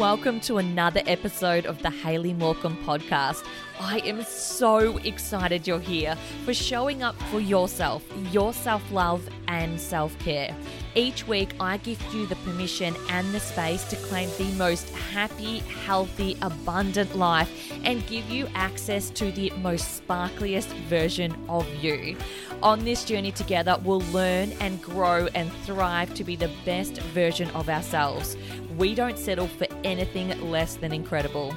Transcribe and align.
Welcome 0.00 0.40
to 0.40 0.56
another 0.56 1.02
episode 1.06 1.66
of 1.66 1.82
the 1.82 1.90
Haley 1.90 2.32
Morecambe 2.32 2.78
podcast. 2.86 3.44
I 3.78 3.98
am 3.98 4.22
so 4.24 4.96
excited 4.96 5.66
you're 5.66 5.78
here 5.78 6.16
for 6.46 6.54
showing 6.54 7.02
up 7.02 7.20
for 7.24 7.38
yourself, 7.38 8.02
your 8.32 8.54
self 8.54 8.90
love, 8.90 9.28
and 9.46 9.78
self 9.78 10.18
care. 10.18 10.56
Each 10.94 11.28
week, 11.28 11.50
I 11.60 11.76
gift 11.76 12.14
you 12.14 12.26
the 12.26 12.36
permission 12.36 12.96
and 13.10 13.30
the 13.34 13.40
space 13.40 13.84
to 13.90 13.96
claim 13.96 14.30
the 14.38 14.50
most 14.56 14.88
happy, 15.12 15.58
healthy, 15.58 16.34
abundant 16.40 17.14
life 17.14 17.70
and 17.84 18.06
give 18.06 18.28
you 18.30 18.48
access 18.54 19.10
to 19.10 19.30
the 19.30 19.50
most 19.62 20.02
sparkliest 20.02 20.68
version 20.88 21.36
of 21.46 21.68
you. 21.74 22.16
On 22.62 22.84
this 22.84 23.04
journey 23.04 23.32
together, 23.32 23.78
we'll 23.84 24.00
learn 24.12 24.52
and 24.60 24.80
grow 24.82 25.28
and 25.34 25.52
thrive 25.64 26.12
to 26.14 26.24
be 26.24 26.36
the 26.36 26.50
best 26.64 27.00
version 27.14 27.50
of 27.50 27.68
ourselves. 27.68 28.36
We 28.76 28.94
don't 28.94 29.18
settle 29.18 29.48
for 29.48 29.66
anything 29.84 30.50
less 30.50 30.76
than 30.76 30.92
incredible. 30.92 31.54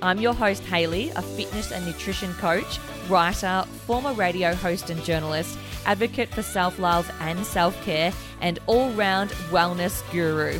I'm 0.00 0.20
your 0.20 0.34
host, 0.34 0.64
Haley, 0.64 1.10
a 1.10 1.22
fitness 1.22 1.70
and 1.70 1.86
nutrition 1.86 2.32
coach, 2.34 2.78
writer, 3.08 3.64
former 3.86 4.12
radio 4.12 4.54
host 4.54 4.90
and 4.90 5.02
journalist, 5.04 5.56
advocate 5.86 6.28
for 6.28 6.42
self 6.42 6.78
love 6.78 7.10
and 7.20 7.44
self 7.46 7.80
care, 7.84 8.12
and 8.40 8.58
all 8.66 8.90
round 8.92 9.30
wellness 9.50 10.02
guru. 10.10 10.58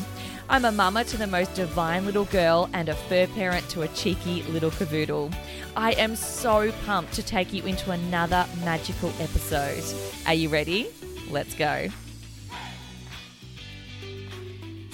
I'm 0.48 0.64
a 0.64 0.72
mama 0.72 1.04
to 1.04 1.16
the 1.16 1.26
most 1.26 1.54
divine 1.54 2.04
little 2.04 2.26
girl 2.26 2.68
and 2.72 2.88
a 2.88 2.94
fur 2.94 3.26
parent 3.28 3.68
to 3.70 3.82
a 3.82 3.88
cheeky 3.88 4.42
little 4.44 4.70
cavoodle. 4.70 5.34
I 5.76 5.92
am 5.92 6.14
so 6.14 6.70
pumped 6.84 7.14
to 7.14 7.22
take 7.22 7.52
you 7.52 7.64
into 7.64 7.90
another 7.90 8.46
magical 8.64 9.10
episode. 9.18 9.82
Are 10.26 10.34
you 10.34 10.50
ready? 10.50 10.88
Let's 11.30 11.54
go. 11.54 11.88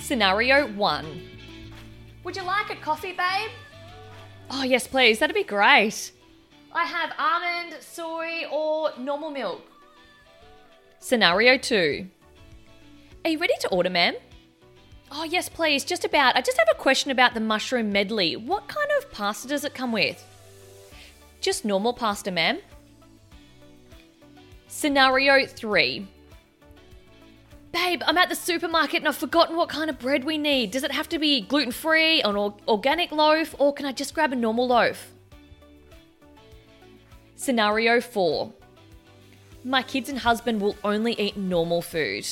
Scenario 0.09 0.67
one. 0.69 1.21
Would 2.25 2.35
you 2.35 2.43
like 2.43 2.71
a 2.71 2.77
coffee, 2.77 3.13
babe? 3.13 3.51
Oh, 4.49 4.63
yes, 4.63 4.87
please. 4.87 5.19
That'd 5.19 5.35
be 5.35 5.45
great. 5.45 6.13
I 6.73 6.85
have 6.85 7.13
almond, 7.19 7.83
soy, 7.83 8.47
or 8.51 8.93
normal 8.99 9.31
milk. 9.31 9.61
Scenario 10.99 11.59
two. 11.59 12.07
Are 13.23 13.31
you 13.31 13.39
ready 13.39 13.53
to 13.61 13.69
order, 13.69 13.91
ma'am? 13.91 14.15
Oh, 15.13 15.25
yes, 15.25 15.51
please. 15.51 15.85
Just 15.85 16.07
about. 16.07 16.37
I 16.37 16.41
just 16.41 16.57
have 16.57 16.69
a 16.73 16.79
question 16.79 17.11
about 17.11 17.35
the 17.35 17.41
mushroom 17.41 17.93
medley. 17.93 18.35
What 18.35 18.67
kind 18.67 18.89
of 18.97 19.13
pasta 19.13 19.47
does 19.47 19.65
it 19.65 19.75
come 19.75 19.93
with? 19.93 20.25
Just 21.43 21.67
normal 21.67 21.93
pasta, 21.93 22.31
ma'am. 22.31 22.61
Scenario 24.69 25.45
three. 25.45 26.07
Babe, 27.71 28.03
I'm 28.07 28.17
at 28.17 28.31
the 28.31 28.35
supermarket 28.35 29.01
and 29.01 29.09
I've 29.09 29.17
forgotten 29.17 29.57
what 29.57 29.69
kind 29.69 29.91
of 29.91 29.99
bread 29.99 30.25
we 30.25 30.39
need. 30.39 30.71
Does 30.71 30.85
it 30.85 30.93
have 30.93 31.09
to 31.11 31.19
be 31.19 31.43
gluten 31.43 31.73
free, 31.73 32.23
an 32.23 32.35
or- 32.35 32.57
organic 32.67 33.13
loaf, 33.13 33.55
or 33.59 33.75
can 33.75 33.85
I 33.85 33.93
just 33.93 34.15
grab 34.15 34.33
a 34.33 34.37
normal 34.37 34.69
loaf? 34.69 35.13
Scenario 37.37 38.01
4 38.01 38.53
My 39.65 39.83
kids 39.83 40.09
and 40.09 40.19
husband 40.19 40.61
will 40.61 40.77
only 40.83 41.13
eat 41.21 41.37
normal 41.37 41.83
food. 41.83 42.27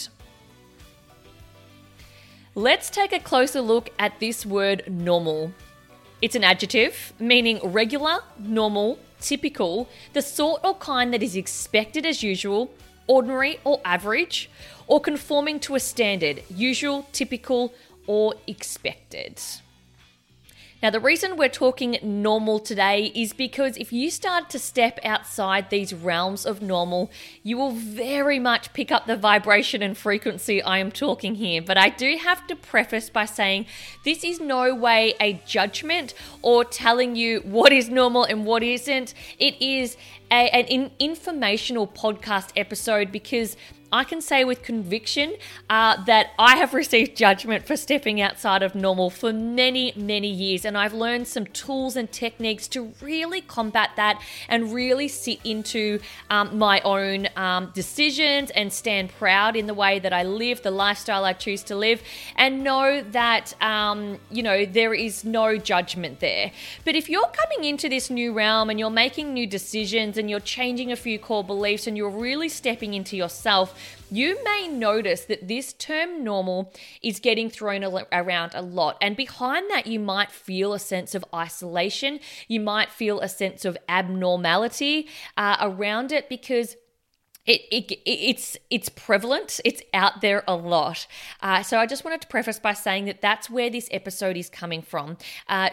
Let's 2.54 2.88
take 2.88 3.12
a 3.12 3.20
closer 3.20 3.60
look 3.60 3.91
at 3.98 4.19
this 4.19 4.46
word 4.46 4.84
normal. 4.88 5.52
It's 6.22 6.34
an 6.34 6.44
adjective 6.44 7.12
meaning 7.19 7.60
regular, 7.62 8.20
normal, 8.38 8.98
typical, 9.20 9.88
the 10.14 10.22
sort 10.22 10.62
or 10.64 10.75
kind 10.75 11.12
that 11.12 11.22
is 11.22 11.36
expected 11.36 12.06
as 12.06 12.22
usual, 12.22 12.70
ordinary 13.06 13.59
or 13.65 13.81
average, 13.84 14.50
or 14.87 15.00
conforming 15.00 15.61
to 15.61 15.75
a 15.75 15.81
standard, 15.81 16.43
usual, 16.49 17.09
typical, 17.12 17.72
or 18.06 18.34
expected. 18.47 19.41
Now, 20.86 20.91
the 20.91 21.00
reason 21.00 21.36
we're 21.36 21.48
talking 21.48 21.98
normal 22.00 22.60
today 22.60 23.10
is 23.12 23.32
because 23.32 23.76
if 23.76 23.92
you 23.92 24.08
start 24.08 24.48
to 24.50 24.60
step 24.60 25.00
outside 25.02 25.69
these 25.69 25.92
realms 25.92 26.47
of 26.47 26.62
normal, 26.62 27.10
you 27.42 27.56
will 27.56 27.72
very 27.72 28.38
much 28.38 28.72
pick 28.72 28.92
up 28.92 29.08
the 29.08 29.16
vibration 29.16 29.82
and 29.82 29.98
frequency 29.98 30.62
I 30.62 30.78
am 30.78 30.92
talking 30.92 31.34
here. 31.34 31.60
But 31.60 31.76
I 31.76 31.88
do 31.88 32.16
have 32.19 32.46
to 32.46 32.54
preface 32.54 33.10
by 33.10 33.25
saying 33.25 33.66
this 34.04 34.22
is 34.22 34.38
no 34.38 34.76
way 34.76 35.14
a 35.20 35.42
judgment 35.44 36.14
or 36.41 36.64
telling 36.64 37.16
you 37.16 37.41
what 37.41 37.72
is 37.72 37.88
normal 37.88 38.22
and 38.22 38.46
what 38.46 38.62
isn't. 38.62 39.12
It 39.41 39.60
is 39.60 39.96
a, 40.30 40.48
an 40.50 40.66
in- 40.66 40.92
informational 41.00 41.88
podcast 41.88 42.50
episode 42.54 43.10
because 43.10 43.56
I 43.96 44.04
can 44.04 44.20
say 44.20 44.44
with 44.44 44.62
conviction 44.62 45.36
uh, 45.70 46.04
that 46.04 46.32
I 46.38 46.56
have 46.56 46.74
received 46.74 47.16
judgment 47.16 47.66
for 47.66 47.78
stepping 47.78 48.20
outside 48.20 48.62
of 48.62 48.74
normal 48.74 49.08
for 49.08 49.32
many, 49.32 49.94
many 49.96 50.28
years. 50.28 50.66
And 50.66 50.76
I've 50.76 50.92
learned 50.92 51.26
some 51.26 51.46
tools 51.46 51.96
and 51.96 52.12
techniques 52.12 52.68
to 52.68 52.92
really 53.00 53.40
combat 53.40 53.90
that 53.96 54.20
and 54.50 54.74
really 54.74 55.08
sit 55.08 55.38
into 55.44 56.00
um, 56.28 56.58
my 56.58 56.82
own 56.82 57.28
um, 57.36 57.72
decisions 57.74 58.50
and 58.50 58.70
stand 58.70 59.08
proud 59.12 59.56
in 59.56 59.66
the 59.66 59.72
way 59.72 59.98
that 59.98 60.12
I 60.12 60.24
live, 60.24 60.62
the 60.62 60.70
lifestyle 60.70 61.24
I 61.24 61.32
choose 61.32 61.62
to 61.64 61.74
live, 61.74 62.02
and 62.36 62.62
know 62.62 63.00
that, 63.12 63.54
um, 63.62 64.18
you 64.30 64.42
know, 64.42 64.66
there 64.66 64.92
is 64.92 65.24
no 65.24 65.56
judgment 65.56 66.20
there. 66.20 66.52
But 66.84 66.96
if 66.96 67.08
you're 67.08 67.28
coming 67.28 67.64
into 67.64 67.88
this 67.88 68.10
new 68.10 68.34
realm 68.34 68.68
and 68.68 68.78
you're 68.78 68.90
making 68.90 69.32
new 69.32 69.46
decisions 69.46 70.18
and 70.18 70.28
you're 70.28 70.38
changing 70.40 70.92
a 70.92 70.96
few 70.96 71.18
core 71.18 71.44
beliefs 71.44 71.86
and 71.86 71.96
you're 71.96 72.10
really 72.10 72.50
stepping 72.50 72.92
into 72.92 73.16
yourself, 73.16 73.74
you 74.10 74.42
may 74.44 74.69
notice 74.69 75.22
that 75.22 75.48
this 75.48 75.72
term 75.72 76.22
normal 76.22 76.72
is 77.02 77.19
getting 77.19 77.50
thrown 77.50 77.84
around 78.12 78.52
a 78.54 78.62
lot. 78.62 78.97
And 79.00 79.16
behind 79.16 79.70
that, 79.70 79.86
you 79.86 79.98
might 79.98 80.30
feel 80.30 80.72
a 80.72 80.78
sense 80.78 81.14
of 81.14 81.24
isolation. 81.34 82.20
You 82.48 82.60
might 82.60 82.91
feel 82.91 83.20
a 83.20 83.28
sense 83.28 83.64
of 83.64 83.76
abnormality 83.88 85.08
uh, 85.36 85.56
around 85.60 86.12
it 86.12 86.28
because. 86.28 86.76
It, 87.48 87.60
it, 87.70 88.00
it's 88.04 88.56
it's 88.70 88.88
prevalent 88.88 89.60
it's 89.64 89.80
out 89.94 90.20
there 90.20 90.42
a 90.48 90.56
lot 90.56 91.06
uh, 91.42 91.62
so 91.62 91.78
i 91.78 91.86
just 91.86 92.04
wanted 92.04 92.20
to 92.22 92.26
preface 92.26 92.58
by 92.58 92.72
saying 92.72 93.04
that 93.04 93.20
that's 93.20 93.48
where 93.48 93.70
this 93.70 93.88
episode 93.92 94.36
is 94.36 94.50
coming 94.50 94.82
from 94.82 95.16
uh, 95.48 95.70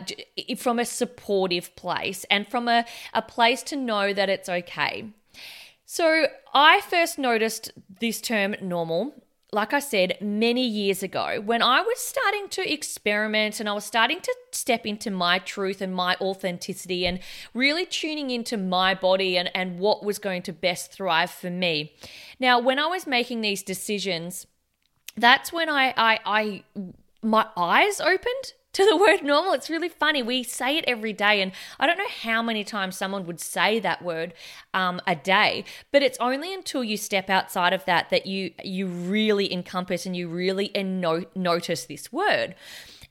from 0.55 0.77
a 0.77 0.85
supportive 0.85 1.75
place 1.75 2.27
and 2.29 2.47
from 2.47 2.67
a, 2.67 2.85
a 3.15 3.23
place 3.23 3.63
to 3.63 3.75
know 3.75 4.13
that 4.13 4.29
it's 4.29 4.47
okay 4.47 5.13
so 5.85 6.27
I 6.53 6.81
first 6.81 7.17
noticed 7.17 7.71
this 7.99 8.21
term 8.21 8.55
normal, 8.61 9.13
like 9.51 9.73
I 9.73 9.79
said, 9.79 10.17
many 10.19 10.67
years 10.67 11.03
ago 11.03 11.41
when 11.43 11.61
I 11.61 11.81
was 11.81 11.99
starting 11.99 12.47
to 12.49 12.71
experiment 12.71 13.59
and 13.59 13.69
I 13.69 13.73
was 13.73 13.85
starting 13.85 14.19
to 14.21 14.35
step 14.51 14.85
into 14.85 15.11
my 15.11 15.39
truth 15.39 15.81
and 15.81 15.93
my 15.93 16.15
authenticity 16.19 17.05
and 17.05 17.19
really 17.53 17.85
tuning 17.85 18.31
into 18.31 18.57
my 18.57 18.95
body 18.95 19.37
and, 19.37 19.51
and 19.53 19.79
what 19.79 20.03
was 20.03 20.19
going 20.19 20.41
to 20.43 20.53
best 20.53 20.91
thrive 20.91 21.29
for 21.29 21.49
me. 21.49 21.93
Now, 22.39 22.59
when 22.59 22.79
I 22.79 22.87
was 22.87 23.05
making 23.05 23.41
these 23.41 23.61
decisions, 23.61 24.47
that's 25.15 25.53
when 25.53 25.69
I, 25.69 25.93
I, 25.95 26.19
I 26.25 26.63
my 27.21 27.45
eyes 27.55 28.01
opened 28.01 28.53
to 28.73 28.85
the 28.85 28.97
word 28.97 29.23
normal. 29.23 29.53
It's 29.53 29.69
really 29.69 29.89
funny. 29.89 30.21
We 30.21 30.43
say 30.43 30.77
it 30.77 30.85
every 30.87 31.13
day, 31.13 31.41
and 31.41 31.51
I 31.79 31.87
don't 31.87 31.97
know 31.97 32.05
how 32.21 32.41
many 32.41 32.63
times 32.63 32.97
someone 32.97 33.25
would 33.25 33.39
say 33.39 33.79
that 33.79 34.01
word 34.01 34.33
um, 34.73 35.01
a 35.07 35.15
day. 35.15 35.63
But 35.91 36.03
it's 36.03 36.17
only 36.19 36.53
until 36.53 36.83
you 36.83 36.97
step 36.97 37.29
outside 37.29 37.73
of 37.73 37.85
that 37.85 38.09
that 38.09 38.25
you 38.25 38.51
you 38.63 38.87
really 38.87 39.51
encompass 39.53 40.05
and 40.05 40.15
you 40.15 40.27
really 40.27 40.71
no- 40.75 41.25
notice 41.35 41.85
this 41.85 42.11
word. 42.11 42.55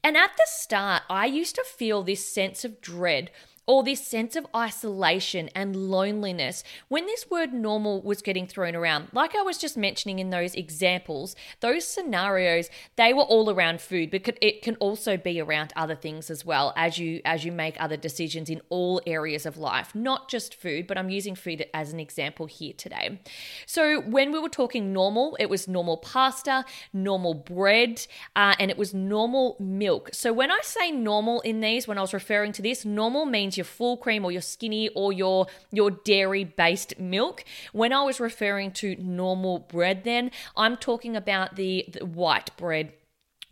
And 0.05 0.17
at 0.17 0.33
the 0.37 0.47
start, 0.47 1.05
I 1.09 1.27
used 1.27 1.55
to 1.55 1.65
feel 1.65 2.03
this 2.03 2.27
sense 2.27 2.65
of 2.65 2.81
dread 2.81 3.31
or 3.67 3.83
this 3.83 4.05
sense 4.05 4.35
of 4.35 4.47
isolation 4.55 5.49
and 5.55 5.77
loneliness 5.77 6.65
when 6.89 7.07
this 7.07 7.31
word 7.31 7.53
normal 7.53 8.03
was 8.03 8.21
getting 8.21 8.47
thrown 8.47 8.75
around. 8.75 9.09
Like 9.13 9.37
I 9.37 9.43
was 9.43 9.59
just 9.59 9.77
mentioning 9.77 10.19
in 10.19 10.31
those 10.31 10.55
examples, 10.55 11.37
those 11.61 11.87
scenarios, 11.87 12.69
they 12.97 13.13
were 13.13 13.23
all 13.23 13.51
around 13.51 13.81
food, 13.81 14.11
but 14.11 14.37
it 14.41 14.63
can 14.63 14.77
also 14.77 15.17
be 15.17 15.41
around 15.41 15.73
other 15.77 15.95
things 15.95 16.31
as 16.31 16.45
well 16.45 16.73
as 16.77 16.99
you 16.99 17.21
as 17.25 17.45
you 17.45 17.53
make 17.53 17.81
other 17.81 17.97
decisions 17.97 18.51
in 18.51 18.61
all 18.69 19.01
areas 19.07 19.47
of 19.47 19.57
life, 19.57 19.95
not 19.95 20.29
just 20.29 20.55
food, 20.55 20.87
but 20.87 20.99
I'm 20.99 21.11
using 21.11 21.35
food 21.35 21.65
as 21.73 21.93
an 21.93 22.01
example 22.01 22.47
here 22.47 22.73
today. 22.77 23.21
So 23.67 24.01
when 24.01 24.33
we 24.33 24.39
were 24.39 24.49
talking 24.49 24.93
normal, 24.93 25.37
it 25.39 25.47
was 25.47 25.69
normal 25.69 25.99
pasta, 25.99 26.65
normal 26.93 27.35
bread, 27.35 28.07
uh, 28.35 28.55
and 28.59 28.71
it 28.71 28.79
was 28.79 28.93
normal 28.93 29.57
milk. 29.61 30.11
So 30.13 30.33
when 30.33 30.51
I 30.51 30.61
say 30.63 30.91
normal 30.91 31.41
in 31.43 31.61
these, 31.61 31.87
when 31.87 31.99
I 31.99 32.01
was 32.01 32.13
referring 32.13 32.53
to 32.53 32.63
this, 32.63 32.85
normal 32.85 33.25
means 33.27 33.52
your 33.57 33.65
full 33.65 33.97
cream 33.97 34.25
or 34.25 34.33
your 34.33 34.43
skinny 34.43 34.89
or 34.91 35.13
your 35.13 35.47
your 35.71 35.91
dairy 35.91 36.45
based 36.45 36.99
milk. 36.99 37.45
When 37.73 37.93
I 37.93 38.03
was 38.03 38.21
referring 38.21 38.73
to 38.73 38.97
normal 38.97 39.61
bread 39.61 40.05
then, 40.05 40.31
I'm 40.57 40.77
talking 40.77 41.17
about 41.17 41.57
the, 41.57 41.87
the 41.93 42.05
white 42.05 42.57
bread 42.57 42.93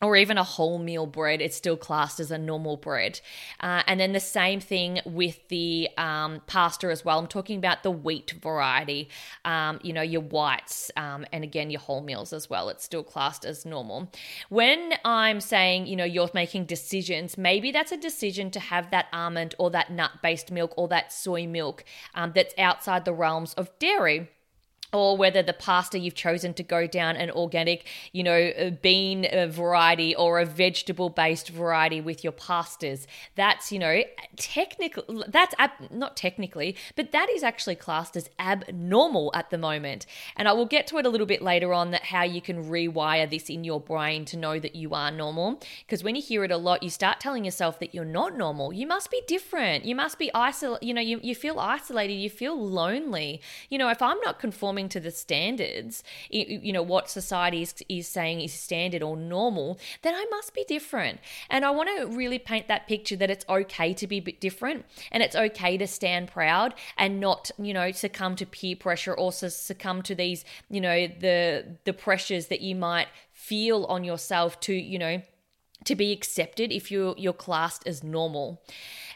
or 0.02 0.16
even 0.16 0.38
a 0.38 0.44
wholemeal 0.44 1.10
bread, 1.10 1.40
it's 1.40 1.56
still 1.56 1.76
classed 1.76 2.20
as 2.20 2.30
a 2.30 2.38
normal 2.38 2.76
bread. 2.76 3.20
Uh, 3.60 3.82
and 3.86 4.00
then 4.00 4.12
the 4.12 4.20
same 4.20 4.60
thing 4.60 5.00
with 5.04 5.46
the 5.48 5.88
um, 5.98 6.40
pasta 6.46 6.88
as 6.88 7.04
well. 7.04 7.18
I'm 7.18 7.26
talking 7.26 7.58
about 7.58 7.82
the 7.82 7.90
wheat 7.90 8.32
variety, 8.40 9.08
um, 9.44 9.78
you 9.82 9.92
know, 9.92 10.02
your 10.02 10.22
whites, 10.22 10.90
um, 10.96 11.26
and 11.32 11.44
again, 11.44 11.70
your 11.70 11.80
wholemeals 11.80 12.32
as 12.32 12.48
well. 12.48 12.68
It's 12.70 12.84
still 12.84 13.02
classed 13.02 13.44
as 13.44 13.66
normal. 13.66 14.10
When 14.48 14.94
I'm 15.04 15.40
saying, 15.40 15.86
you 15.86 15.96
know, 15.96 16.04
you're 16.04 16.30
making 16.32 16.64
decisions, 16.64 17.36
maybe 17.36 17.70
that's 17.72 17.92
a 17.92 17.96
decision 17.96 18.50
to 18.52 18.60
have 18.60 18.90
that 18.90 19.06
almond 19.12 19.54
or 19.58 19.70
that 19.70 19.90
nut 19.90 20.12
based 20.22 20.50
milk 20.50 20.72
or 20.76 20.88
that 20.88 21.12
soy 21.12 21.46
milk 21.46 21.84
um, 22.14 22.32
that's 22.34 22.54
outside 22.58 23.04
the 23.04 23.12
realms 23.12 23.54
of 23.54 23.76
dairy 23.78 24.28
or 24.92 25.16
whether 25.16 25.42
the 25.42 25.52
pasta 25.52 25.98
you've 25.98 26.14
chosen 26.14 26.54
to 26.54 26.62
go 26.62 26.86
down 26.86 27.16
an 27.16 27.30
organic, 27.30 27.86
you 28.12 28.22
know, 28.22 28.76
bean 28.82 29.26
uh, 29.26 29.46
variety 29.46 30.14
or 30.14 30.40
a 30.40 30.44
vegetable 30.44 31.08
based 31.10 31.48
variety 31.48 32.00
with 32.00 32.24
your 32.24 32.32
pastas. 32.32 33.06
That's, 33.34 33.70
you 33.70 33.78
know, 33.78 34.02
technically, 34.36 35.22
that's 35.28 35.54
ab- 35.58 35.90
not 35.90 36.16
technically, 36.16 36.76
but 36.96 37.12
that 37.12 37.28
is 37.30 37.42
actually 37.42 37.76
classed 37.76 38.16
as 38.16 38.28
abnormal 38.38 39.30
at 39.34 39.50
the 39.50 39.58
moment. 39.58 40.06
And 40.36 40.48
I 40.48 40.52
will 40.52 40.66
get 40.66 40.86
to 40.88 40.98
it 40.98 41.06
a 41.06 41.08
little 41.08 41.26
bit 41.26 41.42
later 41.42 41.72
on 41.72 41.90
that 41.92 42.04
how 42.04 42.22
you 42.22 42.40
can 42.40 42.64
rewire 42.64 43.28
this 43.30 43.48
in 43.48 43.64
your 43.64 43.80
brain 43.80 44.24
to 44.26 44.36
know 44.36 44.58
that 44.58 44.74
you 44.74 44.94
are 44.94 45.10
normal. 45.10 45.60
Because 45.86 46.02
when 46.02 46.16
you 46.16 46.22
hear 46.22 46.44
it 46.44 46.50
a 46.50 46.56
lot, 46.56 46.82
you 46.82 46.90
start 46.90 47.20
telling 47.20 47.44
yourself 47.44 47.78
that 47.80 47.94
you're 47.94 48.04
not 48.04 48.36
normal. 48.36 48.72
You 48.72 48.86
must 48.86 49.10
be 49.10 49.22
different. 49.26 49.84
You 49.84 49.94
must 49.94 50.18
be 50.18 50.32
isolated. 50.34 50.86
You 50.86 50.94
know, 50.94 51.00
you, 51.00 51.20
you 51.22 51.34
feel 51.34 51.58
isolated. 51.58 52.14
You 52.14 52.30
feel 52.30 52.58
lonely. 52.60 53.40
You 53.68 53.78
know, 53.78 53.88
if 53.88 54.02
I'm 54.02 54.18
not 54.20 54.38
conforming 54.38 54.79
conforming 54.80 54.88
to 54.88 55.00
the 55.00 55.10
standards, 55.10 56.02
you 56.30 56.72
know, 56.72 56.82
what 56.82 57.10
society 57.10 57.62
is, 57.62 57.74
is 57.88 58.08
saying 58.08 58.40
is 58.40 58.52
standard 58.52 59.02
or 59.02 59.16
normal, 59.16 59.78
then 60.02 60.14
I 60.14 60.26
must 60.30 60.54
be 60.54 60.64
different. 60.64 61.20
And 61.48 61.64
I 61.64 61.70
want 61.70 61.88
to 61.96 62.16
really 62.16 62.38
paint 62.38 62.68
that 62.68 62.86
picture 62.86 63.16
that 63.16 63.30
it's 63.30 63.44
okay 63.48 63.94
to 63.94 64.06
be 64.06 64.20
different 64.20 64.84
and 65.12 65.22
it's 65.22 65.36
okay 65.36 65.76
to 65.76 65.86
stand 65.86 66.28
proud 66.28 66.74
and 66.96 67.20
not, 67.20 67.50
you 67.58 67.74
know, 67.74 67.92
succumb 67.92 68.36
to 68.36 68.46
peer 68.46 68.76
pressure 68.76 69.14
or 69.14 69.32
succumb 69.32 70.02
to 70.02 70.14
these, 70.14 70.44
you 70.70 70.80
know, 70.80 71.06
the 71.06 71.64
the 71.84 71.92
pressures 71.92 72.46
that 72.46 72.60
you 72.60 72.74
might 72.74 73.08
feel 73.32 73.84
on 73.84 74.04
yourself 74.04 74.60
to, 74.60 74.72
you 74.72 74.98
know, 74.98 75.22
to 75.84 75.94
be 75.94 76.12
accepted 76.12 76.72
if 76.72 76.90
you're 76.90 77.14
you're 77.16 77.32
classed 77.32 77.86
as 77.86 78.02
normal. 78.02 78.62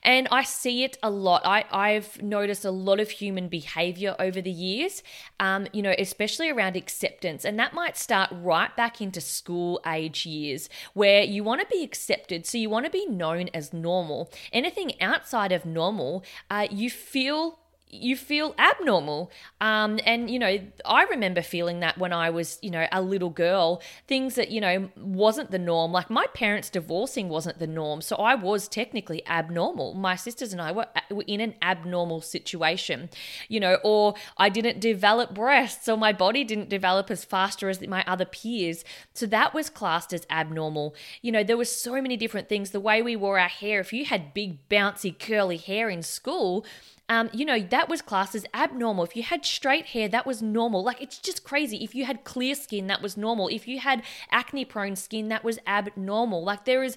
And 0.04 0.28
I 0.30 0.42
see 0.42 0.84
it 0.84 0.98
a 1.02 1.08
lot. 1.08 1.42
I, 1.46 1.64
I've 1.70 2.22
noticed 2.22 2.64
a 2.66 2.70
lot 2.70 3.00
of 3.00 3.08
human 3.08 3.48
behavior 3.48 4.14
over 4.18 4.42
the 4.42 4.50
years, 4.50 5.02
um, 5.40 5.66
you 5.72 5.80
know, 5.80 5.94
especially 5.98 6.50
around 6.50 6.76
acceptance. 6.76 7.44
And 7.44 7.58
that 7.58 7.72
might 7.72 7.96
start 7.96 8.28
right 8.30 8.74
back 8.76 9.00
into 9.00 9.22
school 9.22 9.80
age 9.86 10.26
years 10.26 10.68
where 10.92 11.22
you 11.22 11.42
want 11.42 11.62
to 11.62 11.66
be 11.74 11.82
accepted. 11.82 12.44
So 12.44 12.58
you 12.58 12.68
want 12.68 12.84
to 12.84 12.90
be 12.90 13.06
known 13.06 13.48
as 13.54 13.72
normal. 13.72 14.30
Anything 14.52 15.00
outside 15.00 15.52
of 15.52 15.64
normal, 15.64 16.22
uh, 16.50 16.66
you 16.70 16.90
feel 16.90 17.60
you 17.94 18.16
feel 18.16 18.54
abnormal. 18.58 19.30
Um, 19.60 19.98
and, 20.04 20.30
you 20.30 20.38
know, 20.38 20.58
I 20.84 21.04
remember 21.04 21.42
feeling 21.42 21.80
that 21.80 21.98
when 21.98 22.12
I 22.12 22.30
was, 22.30 22.58
you 22.62 22.70
know, 22.70 22.86
a 22.90 23.00
little 23.00 23.30
girl, 23.30 23.80
things 24.06 24.34
that, 24.34 24.50
you 24.50 24.60
know, 24.60 24.90
wasn't 24.96 25.50
the 25.50 25.58
norm. 25.58 25.92
Like 25.92 26.10
my 26.10 26.26
parents 26.34 26.70
divorcing 26.70 27.28
wasn't 27.28 27.58
the 27.58 27.66
norm. 27.66 28.00
So 28.00 28.16
I 28.16 28.34
was 28.34 28.68
technically 28.68 29.26
abnormal. 29.26 29.94
My 29.94 30.16
sisters 30.16 30.52
and 30.52 30.60
I 30.60 30.72
were, 30.72 30.86
were 31.10 31.24
in 31.26 31.40
an 31.40 31.54
abnormal 31.62 32.20
situation, 32.20 33.10
you 33.48 33.60
know, 33.60 33.78
or 33.84 34.14
I 34.36 34.48
didn't 34.48 34.80
develop 34.80 35.34
breasts 35.34 35.88
or 35.88 35.96
my 35.96 36.12
body 36.12 36.44
didn't 36.44 36.68
develop 36.68 37.10
as 37.10 37.24
faster 37.24 37.68
as 37.68 37.80
my 37.86 38.04
other 38.06 38.24
peers. 38.24 38.84
So 39.14 39.26
that 39.26 39.54
was 39.54 39.70
classed 39.70 40.12
as 40.12 40.26
abnormal. 40.28 40.94
You 41.22 41.32
know, 41.32 41.44
there 41.44 41.56
were 41.56 41.64
so 41.64 42.00
many 42.02 42.16
different 42.16 42.48
things. 42.48 42.70
The 42.70 42.80
way 42.80 43.02
we 43.02 43.16
wore 43.16 43.38
our 43.38 43.48
hair, 43.48 43.80
if 43.80 43.92
you 43.92 44.04
had 44.04 44.34
big, 44.34 44.68
bouncy, 44.68 45.16
curly 45.18 45.56
hair 45.56 45.88
in 45.88 46.02
school, 46.02 46.64
um, 47.08 47.28
you 47.32 47.44
know, 47.44 47.60
that 47.60 47.88
was 47.88 48.00
classed 48.00 48.34
as 48.34 48.46
abnormal. 48.54 49.04
If 49.04 49.14
you 49.14 49.22
had 49.22 49.44
straight 49.44 49.86
hair, 49.86 50.08
that 50.08 50.26
was 50.26 50.40
normal. 50.40 50.82
Like, 50.82 51.02
it's 51.02 51.18
just 51.18 51.44
crazy. 51.44 51.84
If 51.84 51.94
you 51.94 52.06
had 52.06 52.24
clear 52.24 52.54
skin, 52.54 52.86
that 52.86 53.02
was 53.02 53.16
normal. 53.16 53.48
If 53.48 53.68
you 53.68 53.80
had 53.80 54.02
acne 54.30 54.64
prone 54.64 54.96
skin, 54.96 55.28
that 55.28 55.44
was 55.44 55.58
abnormal. 55.66 56.42
Like, 56.42 56.64
there 56.64 56.82
is, 56.82 56.96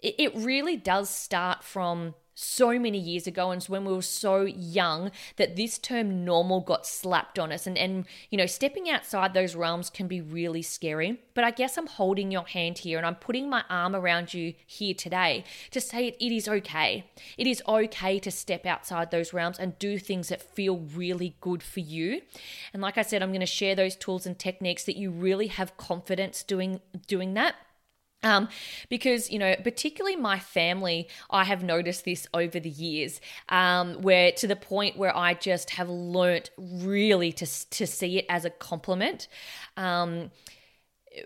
it, 0.00 0.14
it 0.18 0.32
really 0.34 0.76
does 0.76 1.10
start 1.10 1.62
from 1.62 2.14
so 2.34 2.78
many 2.78 2.98
years 2.98 3.26
ago 3.26 3.50
and 3.50 3.62
when 3.64 3.84
we 3.84 3.92
were 3.92 4.02
so 4.02 4.42
young 4.42 5.10
that 5.36 5.56
this 5.56 5.78
term 5.78 6.24
normal 6.24 6.60
got 6.60 6.86
slapped 6.86 7.38
on 7.38 7.52
us. 7.52 7.66
And 7.66 7.76
and 7.76 8.06
you 8.30 8.38
know 8.38 8.46
stepping 8.46 8.88
outside 8.88 9.34
those 9.34 9.54
realms 9.54 9.90
can 9.90 10.08
be 10.08 10.20
really 10.20 10.62
scary. 10.62 11.20
But 11.34 11.44
i 11.44 11.50
guess 11.50 11.76
i'm 11.76 11.86
holding 11.86 12.30
your 12.30 12.46
hand 12.46 12.78
here 12.78 12.98
and 12.98 13.06
i'm 13.06 13.14
putting 13.16 13.48
my 13.48 13.64
arm 13.68 13.94
around 13.94 14.34
you 14.34 14.54
here 14.66 14.94
today 14.94 15.44
to 15.70 15.80
say 15.80 16.08
it, 16.08 16.16
it 16.20 16.32
is 16.32 16.48
okay. 16.48 17.04
It 17.36 17.46
is 17.46 17.62
okay 17.66 18.18
to 18.18 18.30
step 18.30 18.66
outside 18.66 19.10
those 19.10 19.32
realms 19.32 19.58
and 19.58 19.78
do 19.78 19.98
things 19.98 20.28
that 20.28 20.42
feel 20.42 20.78
really 20.78 21.36
good 21.40 21.62
for 21.62 21.80
you. 21.80 22.22
And 22.72 22.82
like 22.82 22.98
i 22.98 23.02
said 23.02 23.22
i'm 23.22 23.30
going 23.30 23.40
to 23.40 23.46
share 23.46 23.74
those 23.74 23.96
tools 23.96 24.26
and 24.26 24.38
techniques 24.38 24.84
that 24.84 24.96
you 24.96 25.10
really 25.10 25.48
have 25.48 25.76
confidence 25.76 26.42
doing 26.42 26.80
doing 27.06 27.34
that 27.34 27.56
um, 28.22 28.48
because, 28.88 29.30
you 29.30 29.38
know, 29.38 29.54
particularly 29.62 30.16
my 30.16 30.38
family, 30.38 31.08
I 31.30 31.44
have 31.44 31.62
noticed 31.62 32.04
this 32.04 32.26
over 32.34 32.60
the 32.60 32.70
years, 32.70 33.20
um, 33.48 33.94
where 34.02 34.32
to 34.32 34.46
the 34.46 34.56
point 34.56 34.96
where 34.96 35.16
I 35.16 35.34
just 35.34 35.70
have 35.70 35.88
learnt 35.88 36.50
really 36.56 37.32
to, 37.32 37.46
to 37.70 37.86
see 37.86 38.18
it 38.18 38.26
as 38.28 38.44
a 38.44 38.50
compliment. 38.50 39.28
Um, 39.76 40.30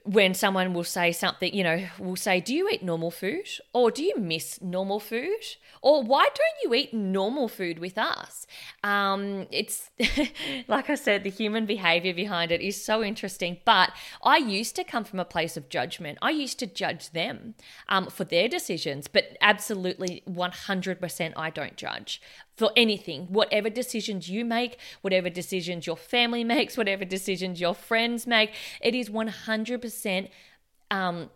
when 0.04 0.34
someone 0.34 0.74
will 0.74 0.84
say 0.84 1.12
something, 1.12 1.54
you 1.54 1.62
know, 1.62 1.86
will 1.98 2.16
say, 2.16 2.40
Do 2.40 2.54
you 2.54 2.68
eat 2.68 2.82
normal 2.82 3.10
food? 3.10 3.48
Or 3.72 3.90
do 3.90 4.02
you 4.02 4.16
miss 4.16 4.60
normal 4.60 5.00
food? 5.00 5.44
Or 5.82 6.02
why 6.02 6.24
don't 6.24 6.62
you 6.62 6.74
eat 6.74 6.92
normal 6.92 7.48
food 7.48 7.78
with 7.78 7.96
us? 7.96 8.46
Um, 8.82 9.46
it's 9.50 9.90
like 10.68 10.90
I 10.90 10.94
said, 10.94 11.22
the 11.22 11.30
human 11.30 11.66
behavior 11.66 12.14
behind 12.14 12.50
it 12.50 12.60
is 12.60 12.82
so 12.82 13.02
interesting. 13.02 13.58
But 13.64 13.92
I 14.22 14.38
used 14.38 14.74
to 14.76 14.84
come 14.84 15.04
from 15.04 15.20
a 15.20 15.24
place 15.24 15.56
of 15.56 15.68
judgment. 15.68 16.18
I 16.20 16.30
used 16.30 16.58
to 16.60 16.66
judge 16.66 17.10
them 17.10 17.54
um, 17.88 18.06
for 18.06 18.24
their 18.24 18.48
decisions, 18.48 19.06
but 19.06 19.36
absolutely 19.40 20.22
100% 20.28 21.32
I 21.36 21.50
don't 21.50 21.76
judge 21.76 22.20
for 22.56 22.72
anything, 22.76 23.26
whatever 23.26 23.68
decisions 23.68 24.30
you 24.30 24.44
make, 24.44 24.78
whatever 25.02 25.28
decisions 25.28 25.86
your 25.86 25.96
family 25.96 26.44
makes, 26.54 26.76
whatever 26.76 27.04
decisions 27.04 27.60
your 27.60 27.74
friends 27.74 28.26
make, 28.26 28.52
it 28.80 28.94
is 28.94 29.10
100% 29.10 30.28
um, 30.90 31.30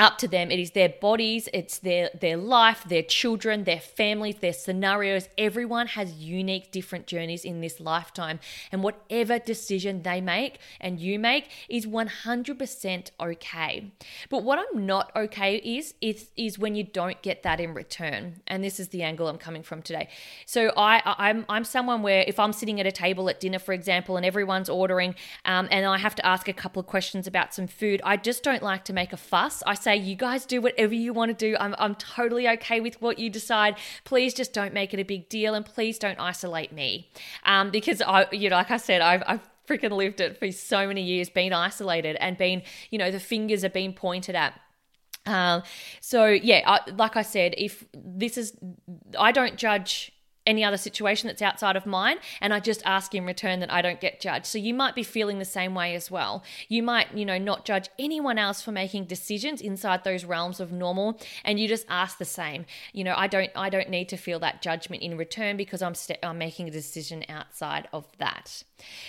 up 0.00 0.18
to 0.18 0.28
them. 0.28 0.50
It 0.50 0.58
is 0.58 0.72
their 0.72 0.88
bodies, 0.88 1.48
it's 1.52 1.78
their 1.78 2.10
their 2.20 2.36
life, 2.36 2.84
their 2.84 3.02
children, 3.02 3.64
their 3.64 3.80
families, 3.80 4.36
their 4.36 4.52
scenarios. 4.52 5.28
Everyone 5.38 5.86
has 5.88 6.14
unique 6.14 6.72
different 6.72 7.06
journeys 7.06 7.44
in 7.44 7.60
this 7.60 7.80
lifetime 7.80 8.40
and 8.72 8.82
whatever 8.82 9.38
decision 9.38 10.02
they 10.02 10.20
make 10.20 10.58
and 10.80 10.98
you 11.00 11.18
make 11.18 11.50
is 11.68 11.86
100% 11.86 13.10
okay. 13.20 13.92
But 14.30 14.42
what 14.42 14.58
I'm 14.58 14.86
not 14.86 15.12
okay 15.14 15.56
is 15.56 15.94
is 16.00 16.30
is 16.36 16.58
when 16.58 16.74
you 16.74 16.84
don't 16.84 17.20
get 17.22 17.42
that 17.42 17.60
in 17.60 17.74
return. 17.74 18.40
And 18.46 18.64
this 18.64 18.80
is 18.80 18.88
the 18.88 19.02
angle 19.02 19.28
I'm 19.28 19.38
coming 19.38 19.62
from 19.62 19.82
today. 19.82 20.08
So 20.46 20.72
I 20.76 21.02
I'm 21.04 21.44
I'm 21.48 21.64
someone 21.64 22.02
where 22.02 22.24
if 22.26 22.38
I'm 22.38 22.52
sitting 22.52 22.80
at 22.80 22.86
a 22.86 22.92
table 22.92 23.28
at 23.28 23.40
dinner 23.40 23.58
for 23.58 23.72
example 23.72 24.16
and 24.16 24.26
everyone's 24.26 24.68
ordering 24.68 25.14
um, 25.44 25.68
and 25.70 25.86
I 25.86 25.98
have 25.98 26.14
to 26.16 26.26
ask 26.26 26.48
a 26.48 26.52
couple 26.52 26.80
of 26.80 26.86
questions 26.86 27.26
about 27.26 27.54
some 27.54 27.66
food, 27.66 28.00
I 28.04 28.16
just 28.16 28.42
don't 28.42 28.62
like 28.62 28.84
to 28.86 28.92
make 28.92 29.12
a 29.12 29.16
fuss. 29.16 29.62
I 29.66 29.74
say, 29.84 29.96
you 29.96 30.16
guys 30.16 30.46
do 30.46 30.60
whatever 30.60 30.94
you 30.94 31.12
want 31.12 31.28
to 31.30 31.34
do. 31.34 31.56
I'm, 31.60 31.74
I'm 31.78 31.94
totally 31.94 32.48
okay 32.48 32.80
with 32.80 33.00
what 33.00 33.18
you 33.18 33.30
decide. 33.30 33.76
Please 34.04 34.34
just 34.34 34.52
don't 34.52 34.74
make 34.74 34.92
it 34.92 35.00
a 35.00 35.04
big 35.04 35.28
deal 35.28 35.54
and 35.54 35.64
please 35.64 35.98
don't 35.98 36.18
isolate 36.18 36.72
me. 36.72 37.10
Um, 37.44 37.70
because 37.70 38.02
I, 38.02 38.26
you 38.32 38.50
know, 38.50 38.56
like 38.56 38.70
I 38.70 38.78
said, 38.78 39.00
I've, 39.00 39.22
I've 39.26 39.48
freaking 39.68 39.92
lived 39.92 40.20
it 40.20 40.38
for 40.38 40.50
so 40.50 40.86
many 40.86 41.02
years, 41.02 41.28
being 41.28 41.52
isolated 41.52 42.16
and 42.16 42.36
being, 42.36 42.62
you 42.90 42.98
know, 42.98 43.10
the 43.10 43.20
fingers 43.20 43.64
are 43.64 43.70
being 43.70 43.92
pointed 43.92 44.34
at. 44.34 44.60
Um, 45.26 45.62
so 46.00 46.26
yeah, 46.26 46.62
I, 46.66 46.90
like 46.90 47.16
I 47.16 47.22
said, 47.22 47.54
if 47.56 47.84
this 47.94 48.36
is, 48.36 48.56
I 49.18 49.32
don't 49.32 49.56
judge 49.56 50.12
any 50.46 50.64
other 50.64 50.76
situation 50.76 51.26
that's 51.26 51.42
outside 51.42 51.76
of 51.76 51.86
mine 51.86 52.16
and 52.40 52.52
I 52.52 52.60
just 52.60 52.82
ask 52.84 53.14
in 53.14 53.24
return 53.24 53.60
that 53.60 53.72
I 53.72 53.82
don't 53.82 54.00
get 54.00 54.20
judged. 54.20 54.46
So 54.46 54.58
you 54.58 54.74
might 54.74 54.94
be 54.94 55.02
feeling 55.02 55.38
the 55.38 55.44
same 55.44 55.74
way 55.74 55.94
as 55.94 56.10
well. 56.10 56.42
You 56.68 56.82
might, 56.82 57.14
you 57.14 57.24
know, 57.24 57.38
not 57.38 57.64
judge 57.64 57.88
anyone 57.98 58.38
else 58.38 58.60
for 58.60 58.72
making 58.72 59.06
decisions 59.06 59.60
inside 59.60 60.04
those 60.04 60.24
realms 60.24 60.60
of 60.60 60.72
normal 60.72 61.20
and 61.44 61.58
you 61.58 61.68
just 61.68 61.86
ask 61.88 62.18
the 62.18 62.24
same. 62.24 62.66
You 62.92 63.04
know, 63.04 63.14
I 63.16 63.26
don't 63.26 63.50
I 63.56 63.70
don't 63.70 63.88
need 63.88 64.08
to 64.10 64.16
feel 64.16 64.38
that 64.40 64.62
judgment 64.62 65.02
in 65.02 65.16
return 65.16 65.56
because 65.56 65.82
I'm 65.82 65.94
st- 65.94 66.18
I'm 66.22 66.38
making 66.38 66.68
a 66.68 66.72
decision 66.72 67.24
outside 67.28 67.88
of 67.92 68.06
that. 68.18 68.62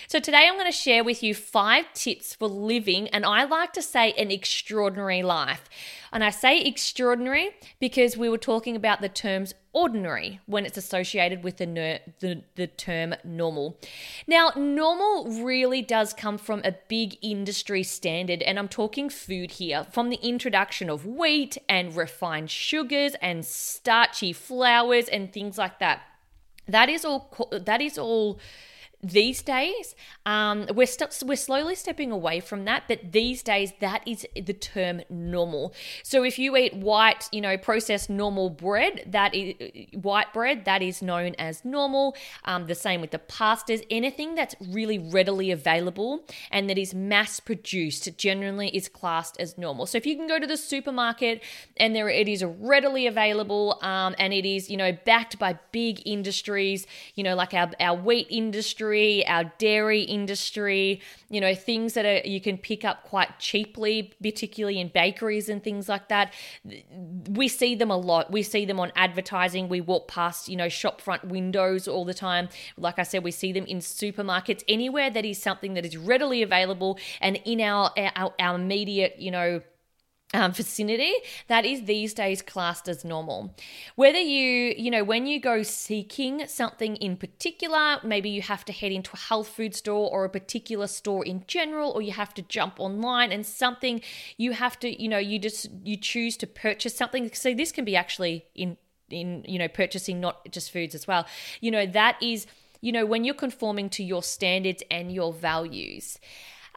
So 0.08 0.18
today 0.18 0.46
I'm 0.48 0.54
going 0.54 0.66
to 0.66 0.72
share 0.72 1.04
with 1.04 1.22
you 1.22 1.34
5 1.34 1.92
tips 1.92 2.34
for 2.34 2.48
living 2.48 3.08
and 3.08 3.26
I 3.26 3.44
like 3.44 3.72
to 3.74 3.82
say 3.82 4.12
an 4.12 4.30
extraordinary 4.30 5.22
life. 5.22 5.68
And 6.12 6.24
I 6.24 6.30
say 6.30 6.60
extraordinary 6.60 7.50
because 7.80 8.16
we 8.16 8.28
were 8.28 8.38
talking 8.38 8.76
about 8.76 9.00
the 9.00 9.08
terms 9.08 9.54
ordinary 9.72 10.40
when 10.46 10.64
it's 10.64 10.78
associated 10.78 11.44
with 11.44 11.58
the, 11.58 11.66
ner- 11.66 12.00
the, 12.20 12.42
the 12.54 12.66
term 12.66 13.14
normal. 13.24 13.78
Now, 14.26 14.52
normal 14.56 15.42
really 15.44 15.82
does 15.82 16.14
come 16.14 16.38
from 16.38 16.62
a 16.64 16.74
big 16.88 17.18
industry 17.20 17.82
standard, 17.82 18.42
and 18.42 18.58
I'm 18.58 18.68
talking 18.68 19.10
food 19.10 19.52
here, 19.52 19.84
from 19.92 20.08
the 20.08 20.18
introduction 20.22 20.88
of 20.88 21.04
wheat 21.04 21.58
and 21.68 21.94
refined 21.94 22.50
sugars 22.50 23.14
and 23.20 23.44
starchy 23.44 24.32
flours 24.32 25.08
and 25.08 25.32
things 25.32 25.58
like 25.58 25.78
that. 25.80 26.02
That 26.68 26.88
is 26.88 27.04
all. 27.04 27.48
That 27.52 27.80
is 27.80 27.96
all 27.96 28.40
these 29.06 29.42
days 29.42 29.94
um, 30.24 30.66
we're 30.74 30.86
st- 30.86 31.22
we're 31.24 31.36
slowly 31.36 31.74
stepping 31.74 32.10
away 32.10 32.40
from 32.40 32.64
that 32.64 32.84
but 32.88 33.12
these 33.12 33.42
days 33.42 33.72
that 33.80 34.02
is 34.06 34.26
the 34.34 34.52
term 34.52 35.02
normal. 35.08 35.74
So 36.02 36.24
if 36.24 36.38
you 36.38 36.56
eat 36.56 36.74
white 36.74 37.28
you 37.32 37.40
know 37.40 37.56
processed 37.56 38.10
normal 38.10 38.50
bread 38.50 39.04
that 39.06 39.34
is 39.34 39.54
white 39.94 40.32
bread 40.32 40.64
that 40.64 40.82
is 40.82 41.02
known 41.02 41.34
as 41.38 41.64
normal. 41.64 42.16
Um, 42.44 42.66
the 42.66 42.74
same 42.74 43.00
with 43.00 43.10
the 43.10 43.18
pastas. 43.18 43.84
Anything 43.90 44.34
that's 44.34 44.54
really 44.60 44.98
readily 44.98 45.50
available 45.50 46.24
and 46.50 46.68
that 46.68 46.78
is 46.78 46.94
mass 46.94 47.40
produced 47.40 48.16
generally 48.18 48.68
is 48.68 48.88
classed 48.88 49.36
as 49.38 49.56
normal. 49.56 49.86
So 49.86 49.98
if 49.98 50.06
you 50.06 50.16
can 50.16 50.26
go 50.26 50.38
to 50.38 50.46
the 50.46 50.56
supermarket 50.56 51.42
and 51.76 51.94
there 51.94 52.08
it 52.08 52.28
is 52.28 52.44
readily 52.44 53.06
available 53.06 53.78
um, 53.82 54.14
and 54.18 54.32
it 54.32 54.46
is 54.46 54.70
you 54.70 54.76
know 54.76 54.92
backed 55.04 55.38
by 55.38 55.58
big 55.72 56.02
industries 56.04 56.86
you 57.14 57.22
know 57.22 57.34
like 57.34 57.54
our, 57.54 57.70
our 57.80 57.96
wheat 57.96 58.26
industry 58.30 58.95
industry, 58.96 59.26
our 59.26 59.44
dairy 59.58 60.02
industry, 60.02 61.00
you 61.28 61.40
know, 61.40 61.54
things 61.54 61.94
that 61.94 62.04
are 62.04 62.26
you 62.26 62.40
can 62.40 62.58
pick 62.58 62.84
up 62.84 63.04
quite 63.04 63.38
cheaply, 63.38 64.12
particularly 64.22 64.80
in 64.80 64.88
bakeries 64.88 65.48
and 65.48 65.62
things 65.62 65.88
like 65.88 66.08
that. 66.08 66.32
We 67.28 67.48
see 67.48 67.74
them 67.74 67.90
a 67.90 67.96
lot. 67.96 68.30
We 68.30 68.42
see 68.42 68.64
them 68.64 68.80
on 68.80 68.92
advertising. 68.96 69.68
We 69.68 69.80
walk 69.80 70.08
past, 70.08 70.48
you 70.48 70.56
know, 70.56 70.68
shop 70.68 71.00
front 71.00 71.24
windows 71.24 71.88
all 71.88 72.04
the 72.04 72.14
time. 72.14 72.48
Like 72.76 72.98
I 72.98 73.02
said, 73.02 73.24
we 73.24 73.30
see 73.30 73.52
them 73.52 73.64
in 73.66 73.78
supermarkets, 73.78 74.62
anywhere 74.68 75.10
that 75.10 75.24
is 75.24 75.40
something 75.40 75.74
that 75.74 75.84
is 75.84 75.96
readily 75.96 76.42
available 76.42 76.98
and 77.20 77.36
in 77.44 77.60
our 77.60 77.90
our, 77.96 78.34
our 78.38 78.56
immediate, 78.56 79.16
you 79.18 79.30
know, 79.30 79.60
um, 80.36 80.52
vicinity 80.52 81.14
that 81.48 81.64
is 81.64 81.84
these 81.84 82.12
days 82.12 82.42
classed 82.42 82.88
as 82.88 83.04
normal. 83.04 83.54
Whether 83.94 84.20
you 84.20 84.74
you 84.76 84.90
know 84.90 85.02
when 85.02 85.26
you 85.26 85.40
go 85.40 85.62
seeking 85.62 86.46
something 86.46 86.96
in 86.96 87.16
particular 87.16 87.98
maybe 88.04 88.28
you 88.28 88.42
have 88.42 88.64
to 88.66 88.72
head 88.72 88.92
into 88.92 89.10
a 89.14 89.16
health 89.16 89.48
food 89.48 89.74
store 89.74 90.10
or 90.10 90.24
a 90.24 90.28
particular 90.28 90.86
store 90.86 91.24
in 91.24 91.44
general 91.46 91.90
or 91.90 92.02
you 92.02 92.12
have 92.12 92.34
to 92.34 92.42
jump 92.42 92.78
online 92.78 93.32
and 93.32 93.46
something 93.46 94.02
you 94.36 94.52
have 94.52 94.78
to 94.78 95.02
you 95.02 95.08
know 95.08 95.18
you 95.18 95.38
just 95.38 95.70
you 95.82 95.96
choose 95.96 96.36
to 96.36 96.46
purchase 96.46 96.94
something. 96.94 97.30
So 97.32 97.54
this 97.54 97.72
can 97.72 97.84
be 97.84 97.96
actually 97.96 98.44
in 98.54 98.76
in 99.08 99.44
you 99.48 99.58
know 99.58 99.68
purchasing 99.68 100.20
not 100.20 100.50
just 100.50 100.70
foods 100.70 100.94
as 100.94 101.06
well. 101.06 101.26
You 101.60 101.70
know 101.70 101.86
that 101.86 102.22
is 102.22 102.46
you 102.82 102.92
know 102.92 103.06
when 103.06 103.24
you're 103.24 103.34
conforming 103.34 103.88
to 103.90 104.04
your 104.04 104.22
standards 104.22 104.82
and 104.90 105.10
your 105.10 105.32
values 105.32 106.18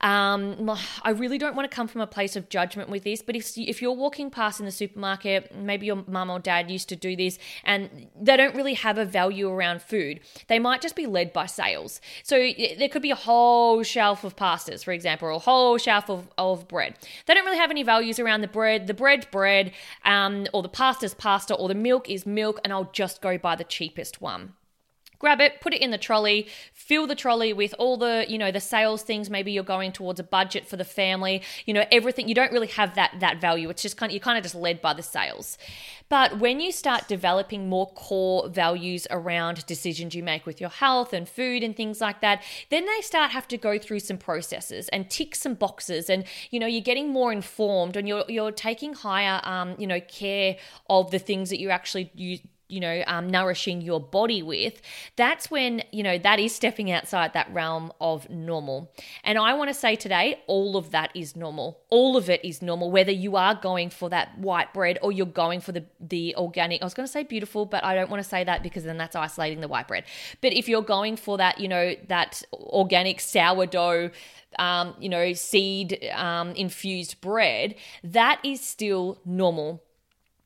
um, 0.02 0.78
I 1.04 1.12
really 1.12 1.38
don't 1.38 1.56
want 1.56 1.70
to 1.70 1.76
come 1.76 1.88
from 1.88 2.02
a 2.02 2.08
place 2.08 2.36
of 2.36 2.50
judgment 2.50 2.90
with 2.90 3.04
this, 3.04 3.22
but 3.22 3.36
if, 3.36 3.58
if 3.58 3.82
you're 3.82 3.94
walking 3.94 4.30
past 4.32 4.60
in 4.60 4.66
the 4.66 4.72
supermarket, 4.72 5.56
maybe 5.56 5.88
your 5.88 6.04
mum 6.08 6.30
or 6.30 6.40
dad 6.40 6.72
used 6.72 6.90
to 6.90 6.96
do 6.96 7.16
this 7.16 7.38
and 7.64 8.08
they 8.20 8.38
don't 8.38 8.56
really 8.56 8.76
have 8.76 8.98
a 8.98 9.06
value 9.06 9.50
around 9.50 9.82
food, 9.82 10.22
they 10.48 10.60
might 10.60 10.82
just 10.82 10.96
be 10.96 11.06
led 11.06 11.34
by 11.34 11.46
sales. 11.46 12.00
So 12.24 12.38
there 12.78 12.90
could 12.90 13.02
be 13.02 13.12
a 13.12 13.16
whole 13.16 13.84
shelf 13.84 14.24
of 14.24 14.36
pastas, 14.36 14.84
for 14.84 14.92
example, 14.92 15.28
or 15.28 15.32
a 15.32 15.40
whole 15.40 15.78
shelf 15.78 16.10
of, 16.10 16.30
of 16.38 16.68
bread. 16.68 16.96
They 17.26 17.34
don't 17.34 17.46
really 17.46 17.58
have 17.58 17.72
any 17.72 17.84
values 17.84 18.20
around 18.20 18.42
the 18.42 18.48
bread. 18.48 18.88
The 18.88 18.94
bread's 18.94 19.26
bread, 19.26 19.72
um, 20.06 20.48
or 20.54 20.64
the 20.64 20.70
pasta's 20.70 21.14
pasta, 21.14 21.54
or 21.54 21.68
the 21.68 21.76
milk 21.76 22.10
is 22.10 22.26
milk, 22.26 22.60
and 22.64 22.72
I'll 22.72 22.90
just 22.94 23.22
go 23.22 23.38
buy 23.38 23.56
the 23.56 23.64
cheapest 23.64 24.22
one 24.22 24.54
grab 25.20 25.42
it, 25.42 25.62
put 25.62 25.74
it 25.74 25.82
in 25.82 25.92
the 25.92 25.98
trolley, 25.98 26.48
fill 26.74 27.06
the 27.06 27.16
trolley 27.16 27.54
with 27.54 27.76
all 27.78 27.98
the, 27.98 28.26
you 28.28 28.38
know, 28.38 28.52
the 28.52 28.60
sales 28.60 29.04
things. 29.04 29.30
Maybe 29.30 29.52
you're 29.52 29.64
going 29.64 29.92
towards 29.92 30.20
a 30.20 30.24
budget 30.24 30.66
for 30.66 30.78
the 30.78 30.86
family, 30.86 31.44
you 31.66 31.74
know, 31.74 31.86
everything. 31.92 32.28
You 32.28 32.36
don't 32.36 32.52
really 32.52 32.68
have 32.68 32.96
that 32.96 33.16
that 33.20 33.40
value. 33.42 33.70
It's 33.70 33.82
just 33.82 33.98
kind 33.98 34.10
of 34.10 34.14
you're 34.14 34.22
kind 34.22 34.38
of 34.38 34.44
just 34.44 34.56
led 34.56 34.82
by 34.82 34.94
the 34.94 35.04
sales. 35.04 35.58
But 36.08 36.40
when 36.40 36.60
you 36.60 36.72
start 36.72 37.08
developing 37.08 37.70
more 37.70 37.88
core 37.92 38.50
values 38.50 39.06
around 39.12 39.64
decisions 39.68 40.16
you 40.16 40.24
make 40.24 40.48
with 40.48 40.60
your 40.60 40.72
health 40.72 41.14
and 41.14 41.30
food 41.30 41.62
and 41.62 41.76
things 41.76 42.02
like 42.02 42.22
that, 42.22 42.42
then 42.70 42.86
they 42.88 43.02
start 43.02 43.32
have 43.32 43.48
to 43.50 43.58
go 43.58 43.78
through 43.78 44.00
some 44.00 44.18
processes 44.18 44.90
and 44.90 45.10
tick 45.10 45.36
some 45.36 45.54
boxes 45.54 46.10
and 46.10 46.24
you 46.50 46.60
know, 46.60 46.66
you're 46.66 46.82
getting 46.82 47.10
more 47.10 47.32
informed 47.32 47.96
and 47.96 48.08
you're 48.08 48.24
you're 48.28 48.52
taking 48.52 48.94
higher 48.94 49.42
um, 49.44 49.76
you 49.78 49.86
know, 49.86 50.00
care 50.00 50.58
of 50.90 51.12
the 51.12 51.20
things 51.20 51.50
that 51.50 51.60
you 51.60 51.70
actually 51.70 52.12
use 52.16 52.40
you 52.70 52.80
know 52.80 53.04
um, 53.08 53.28
nourishing 53.28 53.82
your 53.82 54.00
body 54.00 54.42
with 54.42 54.82
that's 55.16 55.52
when 55.52 55.84
you 55.92 56.04
know 56.04 56.18
that 56.18 56.40
is 56.40 56.54
stepping 56.56 56.92
outside 56.92 57.34
that 57.34 57.52
realm 57.54 57.92
of 58.00 58.30
normal. 58.30 58.92
And 59.24 59.38
i 59.38 59.54
want 59.54 59.70
to 59.70 59.74
say 59.74 59.96
today 59.96 60.42
all 60.48 60.78
of 60.78 60.92
that 60.92 61.12
is 61.16 61.36
normal. 61.36 61.82
All 61.90 62.16
of 62.16 62.30
it 62.30 62.44
is 62.46 62.62
normal 62.62 62.92
whether 62.92 63.12
you 63.12 63.36
are 63.36 63.56
going 63.56 63.90
for 63.90 64.10
that 64.10 64.38
white 64.38 64.74
bread 64.74 65.00
or 65.02 65.12
you're 65.12 65.26
going 65.26 65.60
for 65.60 65.72
the 65.72 65.84
the 66.00 66.36
organic 66.38 66.82
i 66.82 66.86
was 66.86 66.94
going 66.94 67.08
to 67.08 67.12
say 67.12 67.24
beautiful 67.24 67.66
but 67.66 67.84
i 67.84 67.96
don't 67.96 68.10
want 68.10 68.22
to 68.24 68.30
say 68.30 68.44
that 68.44 68.64
because 68.64 68.84
then 68.84 68.98
that's 68.98 69.16
isolating 69.16 69.62
the 69.62 69.68
white 69.68 69.88
bread. 69.88 70.04
But 70.42 70.54
if 70.54 70.70
you're 70.70 70.82
going 70.82 71.18
for 71.18 71.38
that 71.38 71.60
you 71.60 71.68
know 71.68 71.96
that 72.08 72.44
organic 72.54 73.20
sourdough 73.20 74.12
um, 74.58 74.96
you 75.00 75.10
know 75.10 75.34
seed 75.34 76.10
um, 76.14 76.52
infused 76.52 77.22
bread 77.22 77.76
that 78.04 78.40
is 78.44 78.62
still 78.62 79.20
normal 79.26 79.84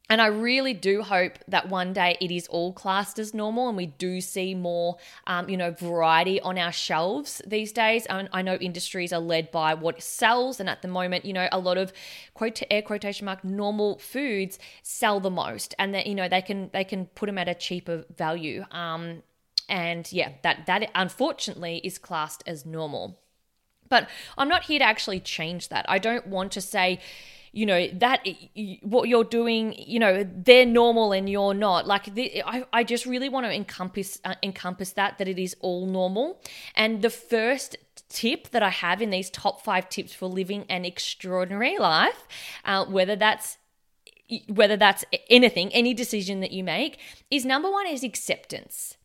and 0.10 0.22
I 0.22 0.28
really 0.28 0.74
do 0.74 1.02
hope 1.02 1.40
that 1.48 1.70
one 1.70 1.94
day 1.94 2.18
it 2.20 2.30
is 2.30 2.48
all 2.48 2.74
classed 2.74 3.20
as 3.20 3.34
normal 3.34 3.70
and 3.70 3.78
we 3.78 3.86
do 3.86 4.20
see 4.20 4.54
more, 4.54 4.98
um, 5.28 5.50
you 5.50 5.56
know, 5.56 5.72
variety 5.72 6.42
on 6.42 6.58
our 6.58 6.74
shelves 6.74 7.42
these 7.48 7.72
days. 7.72 8.06
I, 8.10 8.28
I 8.34 8.42
know 8.42 8.56
industries 8.56 9.14
are 9.14 9.22
led 9.22 9.50
by 9.50 9.74
what 9.74 10.04
sells. 10.04 10.60
And 10.60 10.70
at 10.70 10.82
the 10.82 10.90
moment, 10.90 11.24
you 11.24 11.32
know, 11.32 11.48
a 11.52 11.58
lot 11.58 11.78
of 11.78 11.94
quote 12.34 12.54
to 12.56 12.72
air 12.72 12.82
quotation 12.82 13.26
mark 13.26 13.46
normal 13.46 13.98
foods 13.98 14.60
sell 14.82 15.22
the 15.22 15.32
most 15.32 15.74
and 15.80 15.96
that, 15.96 16.06
you 16.06 16.16
know, 16.16 16.28
they 16.28 16.42
can, 16.42 16.70
they 16.74 16.84
can 16.84 17.06
put 17.06 17.28
them 17.28 17.38
at 17.38 17.48
a 17.48 17.56
cheaper 17.56 18.04
value. 18.16 18.66
Um, 18.72 19.24
and 19.70 20.12
yeah, 20.12 20.34
that, 20.44 20.66
that 20.66 20.92
unfortunately 20.94 21.80
is 21.82 21.98
classed 21.98 22.44
as 22.46 22.66
normal. 22.66 23.20
But 23.88 24.10
I'm 24.38 24.50
not 24.50 24.66
here 24.66 24.80
to 24.80 24.86
actually 24.86 25.22
change 25.22 25.70
that. 25.70 25.86
I 25.88 25.98
don't 25.98 26.28
want 26.28 26.52
to 26.54 26.62
say, 26.62 27.00
you 27.54 27.66
know 27.66 27.88
that 27.94 28.28
what 28.82 29.08
you're 29.08 29.24
doing 29.24 29.76
you 29.78 30.00
know 30.00 30.28
they're 30.36 30.66
normal 30.66 31.12
and 31.14 31.30
you're 31.30 31.54
not. 31.54 31.88
Like 31.88 32.14
the, 32.14 32.44
I, 32.44 32.66
I 32.74 32.84
just 32.84 33.06
really 33.06 33.30
want 33.30 33.46
to 33.46 33.54
encompass 33.54 34.20
uh, 34.26 34.36
encompass 34.44 34.94
that 34.94 35.18
that 35.20 35.28
it 35.28 35.40
is 35.40 35.56
all 35.62 35.86
normal. 35.86 36.42
And 36.76 37.02
the 37.02 37.10
first 37.10 37.78
tip 38.10 38.50
that 38.50 38.62
i 38.62 38.70
have 38.70 39.02
in 39.02 39.10
these 39.10 39.30
top 39.30 39.64
five 39.64 39.90
tips 39.90 40.14
for 40.14 40.28
living 40.28 40.66
an 40.70 40.86
extraordinary 40.86 41.78
life 41.78 42.28
uh, 42.66 42.86
whether 42.86 43.16
that's 43.16 43.58
whether 44.48 44.78
that's 44.78 45.04
anything 45.30 45.72
any 45.74 45.94
decision 45.94 46.40
that 46.40 46.52
you 46.52 46.64
make 46.64 47.00
is 47.30 47.46
number 47.46 47.70
one 47.70 47.88
is 47.88 48.04
acceptance. 48.04 48.98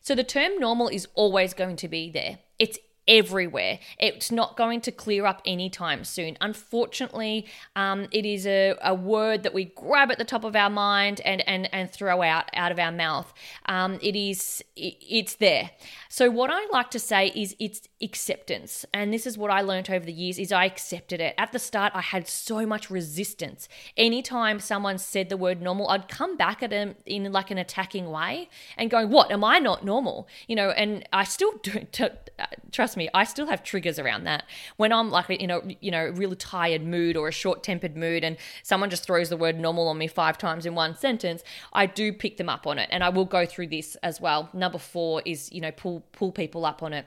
So 0.00 0.14
the 0.14 0.24
term 0.24 0.58
normal 0.58 0.88
is 0.88 1.08
always 1.14 1.54
going 1.54 1.76
to 1.76 1.88
be 1.88 2.10
there. 2.10 2.38
It's 2.58 2.78
everywhere. 3.08 3.80
It's 3.98 4.30
not 4.30 4.56
going 4.56 4.82
to 4.82 4.92
clear 4.92 5.26
up 5.26 5.42
anytime 5.44 6.04
soon. 6.04 6.36
Unfortunately, 6.40 7.46
um, 7.74 8.06
it 8.12 8.26
is 8.26 8.46
a, 8.46 8.74
a 8.84 8.94
word 8.94 9.42
that 9.42 9.54
we 9.54 9.64
grab 9.64 10.12
at 10.12 10.18
the 10.18 10.24
top 10.24 10.44
of 10.44 10.54
our 10.54 10.70
mind 10.70 11.20
and 11.24 11.46
and 11.48 11.72
and 11.72 11.90
throw 11.90 12.22
out 12.22 12.50
out 12.54 12.70
of 12.70 12.78
our 12.78 12.92
mouth. 12.92 13.32
Um, 13.66 13.98
it 14.02 14.14
is 14.14 14.62
it, 14.76 14.96
it's 15.00 15.36
there. 15.36 15.70
So 16.08 16.30
what 16.30 16.50
I 16.50 16.66
like 16.70 16.90
to 16.90 16.98
say 16.98 17.28
is 17.28 17.56
it's 17.58 17.87
acceptance. 18.00 18.84
And 18.94 19.12
this 19.12 19.26
is 19.26 19.36
what 19.36 19.50
i 19.50 19.60
learned 19.60 19.90
over 19.90 20.04
the 20.04 20.12
years 20.12 20.38
is 20.38 20.52
i 20.52 20.64
accepted 20.64 21.20
it. 21.20 21.34
At 21.36 21.52
the 21.52 21.58
start 21.58 21.92
i 21.96 22.00
had 22.00 22.28
so 22.28 22.64
much 22.64 22.90
resistance. 22.90 23.68
Anytime 23.96 24.60
someone 24.60 24.98
said 24.98 25.28
the 25.28 25.36
word 25.36 25.60
normal 25.60 25.88
i'd 25.88 26.08
come 26.08 26.36
back 26.36 26.62
at 26.62 26.70
them 26.70 26.94
in 27.06 27.30
like 27.32 27.50
an 27.50 27.58
attacking 27.58 28.10
way 28.10 28.48
and 28.76 28.90
going 28.90 29.10
what? 29.10 29.32
Am 29.32 29.42
i 29.42 29.58
not 29.58 29.84
normal? 29.84 30.28
You 30.46 30.56
know 30.56 30.70
and 30.70 31.08
i 31.12 31.24
still 31.24 31.52
do 31.62 31.86
t- 31.90 32.04
uh, 32.04 32.46
trust 32.70 32.96
me 32.96 33.08
i 33.14 33.24
still 33.24 33.46
have 33.46 33.64
triggers 33.64 33.98
around 33.98 34.24
that. 34.24 34.44
When 34.76 34.92
i'm 34.92 35.10
like 35.10 35.28
in 35.30 35.50
a 35.50 35.60
you 35.80 35.90
know 35.90 36.06
really 36.14 36.36
tired 36.36 36.82
mood 36.82 37.16
or 37.16 37.28
a 37.28 37.32
short 37.32 37.64
tempered 37.64 37.96
mood 37.96 38.22
and 38.22 38.36
someone 38.62 38.90
just 38.90 39.04
throws 39.04 39.28
the 39.28 39.36
word 39.36 39.58
normal 39.58 39.88
on 39.88 39.98
me 39.98 40.06
five 40.06 40.38
times 40.38 40.66
in 40.66 40.74
one 40.76 40.96
sentence 40.96 41.42
i 41.72 41.84
do 41.84 42.12
pick 42.12 42.36
them 42.36 42.48
up 42.48 42.66
on 42.66 42.78
it. 42.78 42.88
And 42.92 43.02
i 43.02 43.08
will 43.08 43.24
go 43.24 43.44
through 43.44 43.68
this 43.68 43.96
as 43.96 44.20
well. 44.20 44.50
Number 44.52 44.78
four 44.78 45.20
is 45.24 45.52
you 45.52 45.60
know 45.60 45.72
pull 45.72 46.04
pull 46.12 46.30
people 46.30 46.64
up 46.64 46.82
on 46.82 46.92
it 46.92 47.06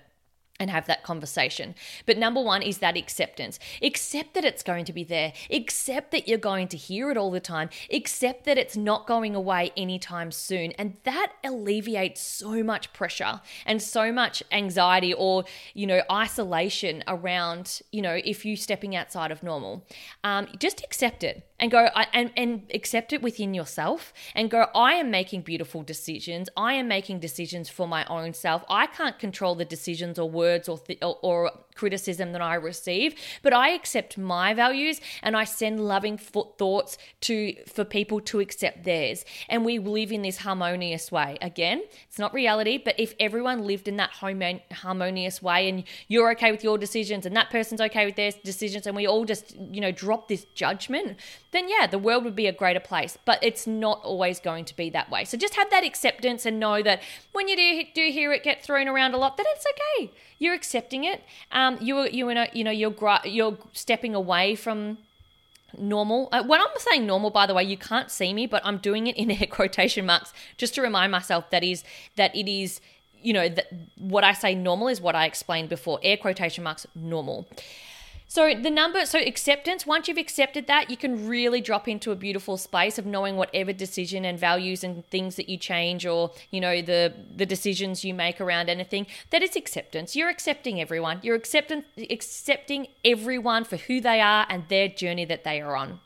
and 0.61 0.69
have 0.69 0.85
that 0.85 1.01
conversation. 1.03 1.73
But 2.05 2.19
number 2.19 2.39
one 2.39 2.61
is 2.61 2.77
that 2.77 2.95
acceptance. 2.95 3.57
Accept 3.81 4.35
that 4.35 4.45
it's 4.45 4.61
going 4.61 4.85
to 4.85 4.93
be 4.93 5.03
there. 5.03 5.33
Accept 5.49 6.11
that 6.11 6.27
you're 6.27 6.37
going 6.37 6.67
to 6.67 6.77
hear 6.77 7.09
it 7.09 7.17
all 7.17 7.31
the 7.31 7.39
time. 7.39 7.71
Accept 7.91 8.45
that 8.45 8.59
it's 8.59 8.77
not 8.77 9.07
going 9.07 9.33
away 9.35 9.71
anytime 9.75 10.31
soon. 10.31 10.71
And 10.73 10.97
that 11.03 11.33
alleviates 11.43 12.21
so 12.21 12.63
much 12.63 12.93
pressure 12.93 13.41
and 13.65 13.81
so 13.81 14.11
much 14.11 14.43
anxiety 14.51 15.15
or, 15.15 15.45
you 15.73 15.87
know, 15.87 16.03
isolation 16.11 17.03
around, 17.07 17.81
you 17.91 18.03
know, 18.03 18.19
if 18.23 18.45
you 18.45 18.55
stepping 18.55 18.95
outside 18.95 19.31
of 19.31 19.41
normal. 19.41 19.83
Um, 20.23 20.47
just 20.59 20.83
accept 20.83 21.23
it 21.23 21.47
and 21.61 21.71
go 21.71 21.87
and, 22.13 22.31
and 22.35 22.63
accept 22.73 23.13
it 23.13 23.21
within 23.21 23.53
yourself 23.53 24.11
and 24.35 24.49
go 24.49 24.67
i 24.75 24.93
am 24.93 25.09
making 25.09 25.41
beautiful 25.41 25.83
decisions 25.83 26.49
i 26.57 26.73
am 26.73 26.87
making 26.87 27.19
decisions 27.19 27.69
for 27.69 27.87
my 27.87 28.03
own 28.05 28.33
self 28.33 28.65
i 28.69 28.85
can't 28.87 29.19
control 29.19 29.55
the 29.55 29.63
decisions 29.63 30.19
or 30.19 30.29
words 30.29 30.67
or, 30.67 30.79
th- 30.79 30.99
or, 31.01 31.17
or 31.21 31.51
criticism 31.75 32.31
that 32.33 32.41
I 32.41 32.55
receive, 32.55 33.15
but 33.41 33.53
I 33.53 33.69
accept 33.69 34.17
my 34.17 34.53
values 34.53 35.01
and 35.23 35.35
I 35.35 35.43
send 35.43 35.79
loving 35.79 36.17
thoughts 36.17 36.97
to 37.21 37.55
for 37.67 37.83
people 37.83 38.19
to 38.21 38.39
accept 38.39 38.83
theirs. 38.83 39.25
And 39.49 39.65
we 39.65 39.79
live 39.79 40.11
in 40.11 40.21
this 40.21 40.37
harmonious 40.37 41.11
way. 41.11 41.37
Again, 41.41 41.81
it's 42.07 42.19
not 42.19 42.33
reality, 42.33 42.77
but 42.77 42.99
if 42.99 43.15
everyone 43.19 43.65
lived 43.65 43.87
in 43.87 43.97
that 43.97 44.11
harmonious 44.11 45.41
way 45.41 45.69
and 45.69 45.83
you're 46.07 46.31
okay 46.33 46.51
with 46.51 46.63
your 46.63 46.77
decisions 46.77 47.25
and 47.25 47.35
that 47.35 47.49
person's 47.49 47.81
okay 47.81 48.05
with 48.05 48.15
their 48.15 48.31
decisions 48.43 48.87
and 48.87 48.95
we 48.95 49.07
all 49.07 49.25
just, 49.25 49.55
you 49.55 49.81
know, 49.81 49.91
drop 49.91 50.27
this 50.27 50.45
judgment, 50.55 51.17
then 51.51 51.67
yeah, 51.69 51.87
the 51.87 51.99
world 51.99 52.23
would 52.23 52.35
be 52.35 52.47
a 52.47 52.53
greater 52.53 52.79
place. 52.79 53.17
But 53.25 53.43
it's 53.43 53.67
not 53.67 54.01
always 54.03 54.39
going 54.39 54.65
to 54.65 54.75
be 54.75 54.89
that 54.91 55.09
way. 55.09 55.25
So 55.25 55.37
just 55.37 55.55
have 55.55 55.69
that 55.69 55.83
acceptance 55.83 56.45
and 56.45 56.59
know 56.59 56.81
that 56.81 57.01
when 57.33 57.47
you 57.47 57.55
do, 57.55 57.83
do 57.93 58.11
hear 58.11 58.31
it 58.31 58.43
get 58.43 58.63
thrown 58.63 58.87
around 58.87 59.13
a 59.13 59.17
lot, 59.17 59.37
that 59.37 59.45
it's 59.49 59.65
okay. 59.65 60.11
You're 60.39 60.53
accepting 60.53 61.03
it. 61.03 61.23
Um, 61.51 61.77
you 61.81 62.03
you 62.03 62.33
know 62.33 62.47
you 62.53 62.63
know 62.63 62.71
you're 62.71 62.95
you're 63.25 63.57
stepping 63.73 64.15
away 64.15 64.55
from 64.55 64.97
normal. 65.77 66.29
Uh, 66.31 66.43
when 66.43 66.59
I'm 66.59 66.67
saying 66.77 67.05
normal, 67.05 67.29
by 67.29 67.45
the 67.45 67.53
way, 67.53 67.63
you 67.63 67.77
can't 67.77 68.09
see 68.09 68.33
me, 68.33 68.47
but 68.47 68.61
I'm 68.65 68.77
doing 68.77 69.07
it 69.07 69.17
in 69.17 69.31
air 69.41 69.47
quotation 69.49 70.05
marks 70.05 70.33
just 70.57 70.75
to 70.75 70.81
remind 70.81 71.11
myself 71.11 71.49
that 71.51 71.63
is 71.63 71.83
that 72.15 72.35
it 72.35 72.49
is 72.49 72.81
you 73.21 73.33
know 73.33 73.49
that 73.49 73.67
what 73.97 74.23
I 74.23 74.33
say 74.33 74.55
normal 74.55 74.87
is 74.87 75.01
what 75.01 75.15
I 75.15 75.25
explained 75.25 75.69
before. 75.69 75.99
Air 76.03 76.17
quotation 76.17 76.63
marks 76.63 76.87
normal. 76.95 77.47
So 78.31 78.53
the 78.55 78.69
number, 78.69 79.05
so 79.05 79.19
acceptance, 79.19 79.85
once 79.85 80.07
you've 80.07 80.17
accepted 80.17 80.65
that, 80.67 80.89
you 80.89 80.95
can 80.95 81.27
really 81.27 81.59
drop 81.59 81.89
into 81.89 82.11
a 82.11 82.15
beautiful 82.15 82.55
space 82.55 82.97
of 82.97 83.05
knowing 83.05 83.35
whatever 83.35 83.73
decision 83.73 84.23
and 84.23 84.39
values 84.39 84.85
and 84.85 85.05
things 85.07 85.35
that 85.35 85.49
you 85.49 85.57
change 85.57 86.05
or, 86.05 86.31
you 86.49 86.61
know, 86.61 86.81
the 86.81 87.11
the 87.35 87.45
decisions 87.45 88.05
you 88.05 88.13
make 88.13 88.39
around 88.39 88.69
anything, 88.69 89.05
that 89.31 89.43
is 89.43 89.57
acceptance. 89.57 90.15
You're 90.15 90.29
accepting 90.29 90.79
everyone. 90.79 91.19
You're 91.21 91.35
accepting 91.35 91.83
accepting 92.09 92.87
everyone 93.03 93.65
for 93.65 93.75
who 93.75 93.99
they 93.99 94.21
are 94.21 94.45
and 94.47 94.63
their 94.69 94.87
journey 94.87 95.25
that 95.25 95.43
they 95.43 95.59
are 95.59 95.75
on. 95.75 95.99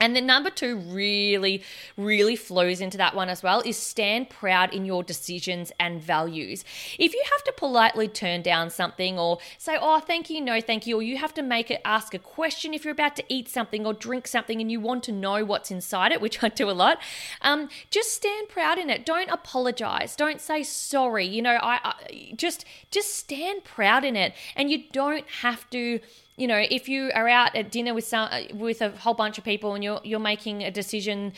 And 0.00 0.16
then 0.16 0.26
number 0.26 0.50
two 0.50 0.76
really, 0.76 1.62
really 1.96 2.36
flows 2.36 2.80
into 2.80 2.98
that 2.98 3.14
one 3.14 3.28
as 3.28 3.42
well 3.42 3.62
is 3.64 3.76
stand 3.76 4.28
proud 4.28 4.74
in 4.74 4.84
your 4.84 5.02
decisions 5.02 5.72
and 5.78 6.02
values. 6.02 6.64
If 6.98 7.14
you 7.14 7.22
have 7.32 7.44
to 7.44 7.52
politely 7.56 8.08
turn 8.08 8.42
down 8.42 8.70
something 8.70 9.18
or 9.18 9.38
say, 9.56 9.78
oh, 9.80 10.00
thank 10.00 10.28
you, 10.28 10.40
no, 10.40 10.60
thank 10.60 10.86
you, 10.86 10.98
or 10.98 11.02
you 11.02 11.16
have 11.18 11.32
to 11.34 11.42
make 11.42 11.70
it 11.70 11.80
ask 11.84 12.12
a 12.12 12.18
question 12.18 12.74
if 12.74 12.84
you're 12.84 12.92
about 12.92 13.14
to 13.16 13.24
eat 13.28 13.48
something 13.48 13.86
or 13.86 13.94
drink 13.94 14.26
something 14.26 14.60
and 14.60 14.70
you 14.70 14.80
want 14.80 15.04
to 15.04 15.12
know 15.12 15.44
what's 15.44 15.70
inside 15.70 16.10
it, 16.12 16.20
which 16.20 16.42
I 16.42 16.48
do 16.48 16.68
a 16.68 16.72
lot, 16.72 16.98
um, 17.40 17.68
just 17.90 18.12
stand 18.12 18.48
proud 18.48 18.78
in 18.78 18.90
it. 18.90 19.06
Don't 19.06 19.30
apologize. 19.30 20.16
Don't 20.16 20.40
say 20.40 20.64
sorry. 20.64 21.24
You 21.26 21.42
know, 21.42 21.58
I, 21.62 21.78
I 21.82 22.32
just 22.36 22.64
just 22.90 23.16
stand 23.16 23.64
proud 23.64 24.04
in 24.04 24.16
it. 24.16 24.34
And 24.56 24.70
you 24.70 24.84
don't 24.92 25.28
have 25.40 25.68
to 25.70 26.00
you 26.36 26.46
know, 26.46 26.64
if 26.70 26.88
you 26.88 27.12
are 27.14 27.28
out 27.28 27.54
at 27.54 27.70
dinner 27.70 27.94
with 27.94 28.06
some 28.06 28.28
uh, 28.30 28.42
with 28.54 28.82
a 28.82 28.90
whole 28.90 29.14
bunch 29.14 29.38
of 29.38 29.44
people 29.44 29.74
and 29.74 29.84
you're 29.84 30.00
you're 30.02 30.18
making 30.18 30.62
a 30.62 30.70
decision 30.70 31.32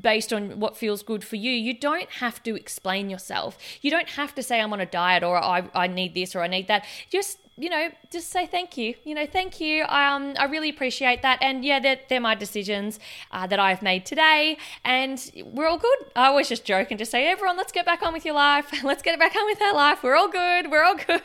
based 0.00 0.32
on 0.32 0.58
what 0.58 0.76
feels 0.76 1.02
good 1.02 1.24
for 1.24 1.36
you. 1.36 1.50
You 1.50 1.74
don't 1.74 2.10
have 2.10 2.42
to 2.44 2.54
explain 2.54 3.10
yourself. 3.10 3.58
You 3.82 3.90
don't 3.90 4.10
have 4.10 4.34
to 4.36 4.42
say 4.42 4.60
I'm 4.60 4.72
on 4.72 4.80
a 4.80 4.86
diet 4.86 5.22
or 5.22 5.36
I, 5.36 5.68
I 5.74 5.86
need 5.86 6.14
this 6.14 6.34
or 6.34 6.40
I 6.40 6.46
need 6.46 6.66
that. 6.68 6.86
Just 7.10 7.38
you 7.58 7.68
know, 7.68 7.90
just 8.10 8.30
say 8.30 8.46
thank 8.46 8.78
you. 8.78 8.94
You 9.04 9.14
know, 9.14 9.26
thank 9.26 9.60
you. 9.60 9.82
Um, 9.84 10.34
I 10.38 10.46
really 10.50 10.70
appreciate 10.70 11.20
that. 11.20 11.38
And 11.42 11.62
yeah, 11.62 11.80
they're, 11.80 12.00
they're 12.08 12.20
my 12.20 12.34
decisions 12.34 12.98
uh, 13.30 13.46
that 13.46 13.58
I've 13.58 13.82
made 13.82 14.06
today. 14.06 14.56
And 14.86 15.30
we're 15.44 15.66
all 15.66 15.76
good. 15.76 15.98
I 16.16 16.28
always 16.28 16.48
just 16.48 16.64
joke 16.64 16.90
and 16.90 16.98
just 16.98 17.10
say, 17.10 17.30
everyone, 17.30 17.58
let's 17.58 17.70
get 17.70 17.84
back 17.84 18.02
on 18.02 18.14
with 18.14 18.24
your 18.24 18.34
life. 18.34 18.72
Let's 18.82 19.02
get 19.02 19.18
back 19.18 19.36
on 19.36 19.46
with 19.46 19.60
our 19.60 19.74
life. 19.74 20.02
We're 20.02 20.16
all 20.16 20.28
good. 20.28 20.70
We're 20.70 20.82
all 20.82 20.96
good. 20.96 21.22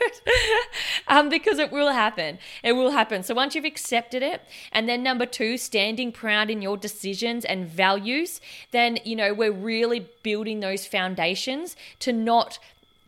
um, 1.07 1.29
because 1.29 1.59
it 1.59 1.71
will 1.71 1.91
happen. 1.91 2.39
It 2.63 2.73
will 2.73 2.91
happen. 2.91 3.23
So 3.23 3.33
once 3.33 3.55
you've 3.55 3.65
accepted 3.65 4.21
it, 4.21 4.41
and 4.71 4.87
then 4.87 5.03
number 5.03 5.25
two, 5.25 5.57
standing 5.57 6.11
proud 6.11 6.49
in 6.49 6.61
your 6.61 6.77
decisions 6.77 7.45
and 7.45 7.67
values, 7.67 8.41
then, 8.71 8.99
you 9.03 9.15
know, 9.15 9.33
we're 9.33 9.51
really 9.51 10.07
building 10.23 10.59
those 10.59 10.85
foundations 10.85 11.75
to 11.99 12.11
not 12.13 12.59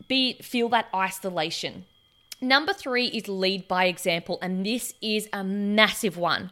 be 0.08 0.34
feel 0.42 0.70
that 0.70 0.88
isolation 0.94 1.86
Number 2.42 2.72
three 2.72 3.08
is 3.08 3.28
lead 3.28 3.68
by 3.68 3.86
example, 3.86 4.40
and 4.42 4.66
this 4.66 4.94
is 5.02 5.28
a 5.34 5.44
massive 5.44 6.18
one 6.18 6.52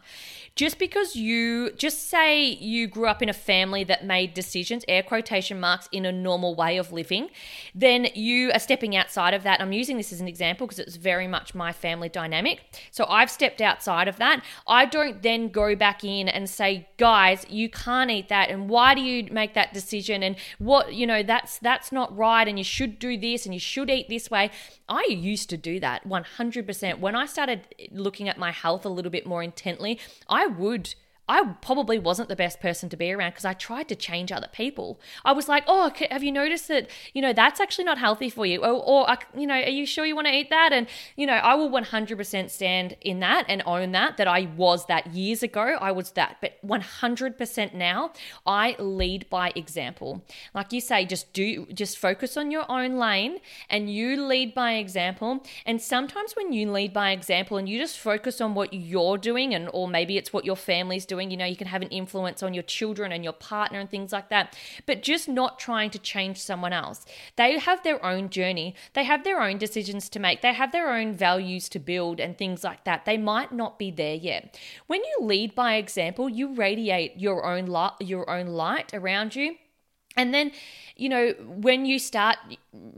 just 0.58 0.80
because 0.80 1.14
you 1.14 1.70
just 1.74 2.10
say 2.10 2.42
you 2.42 2.88
grew 2.88 3.06
up 3.06 3.22
in 3.22 3.28
a 3.28 3.32
family 3.32 3.84
that 3.84 4.04
made 4.04 4.34
decisions 4.34 4.84
air 4.88 5.04
quotation 5.04 5.60
marks 5.60 5.88
in 5.92 6.04
a 6.04 6.10
normal 6.10 6.56
way 6.56 6.76
of 6.76 6.92
living 6.92 7.28
then 7.76 8.08
you 8.16 8.50
are 8.52 8.58
stepping 8.58 8.96
outside 8.96 9.34
of 9.34 9.44
that. 9.44 9.60
I'm 9.60 9.70
using 9.72 9.96
this 9.96 10.12
as 10.12 10.20
an 10.20 10.26
example 10.26 10.66
because 10.66 10.80
it's 10.80 10.96
very 10.96 11.28
much 11.28 11.54
my 11.54 11.72
family 11.72 12.08
dynamic. 12.08 12.60
So 12.90 13.06
i've 13.08 13.30
stepped 13.30 13.60
outside 13.60 14.08
of 14.08 14.16
that. 14.16 14.44
I 14.66 14.84
don't 14.84 15.22
then 15.22 15.48
go 15.48 15.76
back 15.76 16.02
in 16.02 16.28
and 16.28 16.50
say 16.50 16.88
guys 16.96 17.46
you 17.48 17.68
can't 17.70 18.10
eat 18.10 18.28
that. 18.28 18.50
And 18.50 18.68
why 18.68 18.96
do 18.96 19.00
you 19.00 19.32
make 19.32 19.54
that 19.54 19.72
decision? 19.72 20.24
And 20.24 20.34
what 20.58 20.92
you 20.92 21.06
know 21.06 21.22
that's 21.22 21.58
that's 21.60 21.92
not 21.92 22.14
right. 22.16 22.48
And 22.48 22.58
you 22.58 22.64
should 22.64 22.98
do 22.98 23.16
this 23.16 23.44
and 23.44 23.54
you 23.54 23.60
should 23.60 23.90
eat 23.90 24.08
this 24.08 24.28
way. 24.28 24.50
I 24.88 25.06
used 25.08 25.50
to 25.50 25.56
do 25.56 25.78
that 25.80 26.08
100% 26.08 26.98
when 26.98 27.14
i 27.14 27.26
started 27.26 27.60
looking 27.90 28.28
at 28.28 28.38
my 28.38 28.50
health 28.50 28.84
a 28.86 28.88
little 28.88 29.10
bit 29.10 29.26
more 29.26 29.42
intently 29.42 29.98
i 30.28 30.47
would 30.48 30.94
I 31.28 31.44
probably 31.60 31.98
wasn't 31.98 32.28
the 32.28 32.36
best 32.36 32.60
person 32.60 32.88
to 32.88 32.96
be 32.96 33.12
around 33.12 33.30
because 33.30 33.44
I 33.44 33.52
tried 33.52 33.88
to 33.88 33.94
change 33.94 34.32
other 34.32 34.48
people. 34.50 34.98
I 35.24 35.32
was 35.32 35.48
like, 35.48 35.64
oh, 35.66 35.92
have 36.10 36.22
you 36.22 36.32
noticed 36.32 36.68
that, 36.68 36.88
you 37.12 37.20
know, 37.20 37.32
that's 37.34 37.60
actually 37.60 37.84
not 37.84 37.98
healthy 37.98 38.30
for 38.30 38.46
you? 38.46 38.64
Or, 38.64 38.82
or 38.82 39.16
you 39.36 39.46
know, 39.46 39.54
are 39.54 39.68
you 39.68 39.84
sure 39.84 40.06
you 40.06 40.14
want 40.14 40.26
to 40.26 40.32
eat 40.32 40.48
that? 40.50 40.72
And, 40.72 40.86
you 41.16 41.26
know, 41.26 41.34
I 41.34 41.54
will 41.54 41.68
100% 41.68 42.50
stand 42.50 42.96
in 43.02 43.20
that 43.20 43.44
and 43.48 43.62
own 43.66 43.92
that, 43.92 44.16
that 44.16 44.26
I 44.26 44.48
was 44.56 44.86
that 44.86 45.08
years 45.08 45.42
ago. 45.42 45.76
I 45.80 45.92
was 45.92 46.12
that. 46.12 46.38
But 46.40 46.54
100% 46.66 47.74
now, 47.74 48.12
I 48.46 48.74
lead 48.78 49.28
by 49.28 49.52
example. 49.54 50.24
Like 50.54 50.72
you 50.72 50.80
say, 50.80 51.04
just 51.04 51.32
do, 51.34 51.66
just 51.66 51.98
focus 51.98 52.36
on 52.38 52.50
your 52.50 52.64
own 52.70 52.96
lane 52.96 53.38
and 53.68 53.92
you 53.92 54.24
lead 54.24 54.54
by 54.54 54.74
example. 54.74 55.44
And 55.66 55.80
sometimes 55.82 56.34
when 56.36 56.54
you 56.54 56.70
lead 56.72 56.94
by 56.94 57.10
example 57.10 57.58
and 57.58 57.68
you 57.68 57.78
just 57.78 57.98
focus 57.98 58.40
on 58.40 58.54
what 58.54 58.72
you're 58.72 59.18
doing 59.18 59.54
and, 59.54 59.68
or 59.74 59.86
maybe 59.86 60.16
it's 60.16 60.32
what 60.32 60.46
your 60.46 60.56
family's 60.56 61.04
doing, 61.04 61.17
doing. 61.18 61.30
You 61.30 61.36
know, 61.36 61.44
you 61.44 61.56
can 61.56 61.66
have 61.66 61.82
an 61.82 61.88
influence 61.88 62.42
on 62.42 62.54
your 62.54 62.62
children 62.62 63.12
and 63.12 63.24
your 63.24 63.32
partner 63.32 63.80
and 63.80 63.90
things 63.90 64.12
like 64.12 64.28
that, 64.30 64.56
but 64.86 65.02
just 65.02 65.28
not 65.28 65.58
trying 65.58 65.90
to 65.90 65.98
change 65.98 66.40
someone 66.40 66.72
else. 66.72 67.04
They 67.36 67.58
have 67.58 67.82
their 67.82 68.04
own 68.04 68.30
journey, 68.30 68.74
they 68.94 69.04
have 69.04 69.24
their 69.24 69.42
own 69.42 69.58
decisions 69.58 70.08
to 70.10 70.20
make, 70.20 70.42
they 70.42 70.54
have 70.54 70.72
their 70.72 70.92
own 70.94 71.14
values 71.14 71.68
to 71.70 71.78
build 71.78 72.20
and 72.20 72.36
things 72.36 72.62
like 72.64 72.84
that. 72.84 73.04
They 73.04 73.18
might 73.18 73.52
not 73.52 73.78
be 73.78 73.90
there 73.90 74.14
yet. 74.14 74.58
When 74.86 75.00
you 75.00 75.18
lead 75.26 75.54
by 75.54 75.74
example, 75.74 76.28
you 76.28 76.54
radiate 76.54 77.18
your 77.18 77.44
own 77.44 77.66
light, 77.66 77.92
your 78.00 78.28
own 78.30 78.46
light 78.48 78.94
around 78.94 79.34
you 79.34 79.56
And 80.18 80.34
then, 80.34 80.50
you 80.96 81.08
know, 81.08 81.32
when 81.46 81.86
you 81.86 82.00
start 82.00 82.38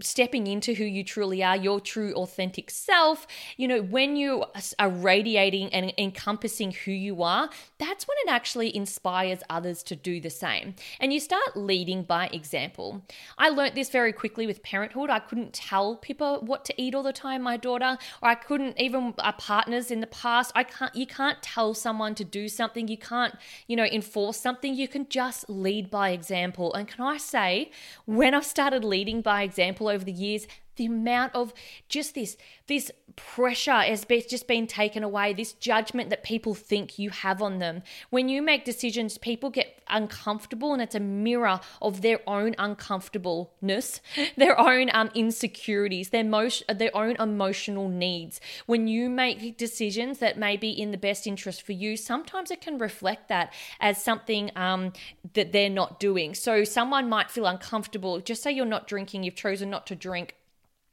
stepping 0.01 0.47
into 0.47 0.75
who 0.75 0.85
you 0.85 1.05
truly 1.05 1.45
are, 1.45 1.57
your 1.57 1.81
true 1.81 2.15
authentic 2.15 2.71
self, 2.71 3.27
you 3.59 3.69
know, 3.69 3.83
when 3.83 4.17
you 4.17 4.45
are 4.79 4.89
radiating 4.89 5.73
and 5.73 5.93
encompassing 5.99 6.73
who 6.73 6.93
you 6.93 7.23
are, 7.23 7.51
that's 7.79 8.09
when 8.09 8.17
it 8.25 8.31
actually 8.31 8.75
inspires 8.75 9.41
others 9.51 9.83
to 9.83 9.95
do 9.95 10.19
the 10.21 10.31
same. 10.31 10.75
And 10.99 11.13
you 11.13 11.21
start 11.21 11.57
leading 11.57 12.03
by 12.03 12.29
example. 12.29 13.03
I 13.37 13.51
learnt 13.51 13.75
this 13.75 13.91
very 13.91 14.13
quickly 14.13 14.47
with 14.47 14.63
parenthood. 14.63 15.11
I 15.11 15.19
couldn't 15.19 15.53
tell 15.53 15.97
Pippa 15.97 16.39
what 16.41 16.65
to 16.65 16.83
eat 16.83 16.95
all 16.95 17.03
the 17.03 17.13
time, 17.13 17.43
my 17.43 17.59
daughter, 17.59 17.99
or 18.23 18.31
I 18.31 18.35
couldn't 18.35 18.81
even 18.81 19.15
our 19.19 19.35
partners 19.35 19.91
in 19.91 20.01
the 20.01 20.07
past. 20.07 20.53
I 20.55 20.65
can't 20.65 20.95
you 20.95 21.07
can't 21.07 21.43
tell 21.43 21.75
someone 21.75 22.15
to 22.15 22.25
do 22.25 22.49
something. 22.49 22.89
You 22.89 22.97
can't, 22.97 23.35
you 23.67 23.77
know, 23.77 23.85
enforce 23.85 24.39
something. 24.39 24.75
You 24.75 24.89
can 24.89 25.07
just 25.09 25.49
lead 25.51 25.91
by 25.91 26.11
example. 26.11 26.73
And 26.73 26.89
can 26.89 27.05
I 27.05 27.10
say, 27.19 27.71
when 28.07 28.35
I've 28.35 28.47
started 28.47 28.85
leading 28.85 29.21
by 29.21 29.43
example 29.43 29.89
over 29.89 30.05
the 30.05 30.13
years, 30.13 30.47
the 30.77 30.87
amount 30.87 31.35
of 31.35 31.53
just 31.89 32.15
this 32.15 32.37
this 32.67 32.91
pressure 33.17 33.73
has 33.73 34.05
just 34.05 34.47
been 34.47 34.67
taken 34.67 35.03
away 35.03 35.33
this 35.33 35.53
judgment 35.53 36.11
that 36.11 36.23
people 36.23 36.55
think 36.55 36.99
you 36.99 37.11
have 37.11 37.43
on 37.43 37.59
them. 37.59 37.83
When 38.11 38.29
you 38.29 38.41
make 38.43 38.65
decisions 38.65 39.19
people 39.19 39.51
get 39.51 39.83
uncomfortable 39.89 40.73
and 40.73 40.81
it's 40.81 40.95
a 40.95 41.01
mirror 41.01 41.61
of 41.83 42.03
their 42.03 42.21
own 42.27 42.55
uncomfortableness 42.59 44.01
their 44.37 44.59
own 44.59 44.89
um, 44.95 45.11
insecurities 45.15 46.11
their 46.11 46.25
most 46.25 46.63
their 46.69 46.97
own 46.97 47.17
emotional 47.17 47.89
needs. 47.89 48.41
When 48.67 48.87
you 48.87 49.11
make 49.11 49.57
decisions 49.57 50.19
that 50.19 50.39
may 50.39 50.57
be 50.57 50.71
in 50.71 50.93
the 50.93 50.99
best 50.99 51.27
interest 51.27 51.63
for 51.63 51.73
you 51.73 51.97
sometimes 51.97 52.51
it 52.51 52.61
can 52.61 52.79
reflect 52.79 53.29
that 53.29 53.53
as 53.81 54.03
something 54.03 54.51
um, 54.57 54.93
that 55.35 55.53
they're 55.53 55.69
not 55.69 56.01
doing. 56.01 56.35
So 56.35 56.65
someone 56.65 57.09
might 57.09 57.31
feel 57.31 57.47
uncomfortable. 57.47 58.21
Just 58.21 58.43
say 58.43 58.53
you're 58.53 58.65
not 58.67 58.87
drinking 58.87 59.25
you've 59.25 59.35
chosen 59.35 59.71
not 59.71 59.87
to 59.89 59.97
drink 59.97 60.37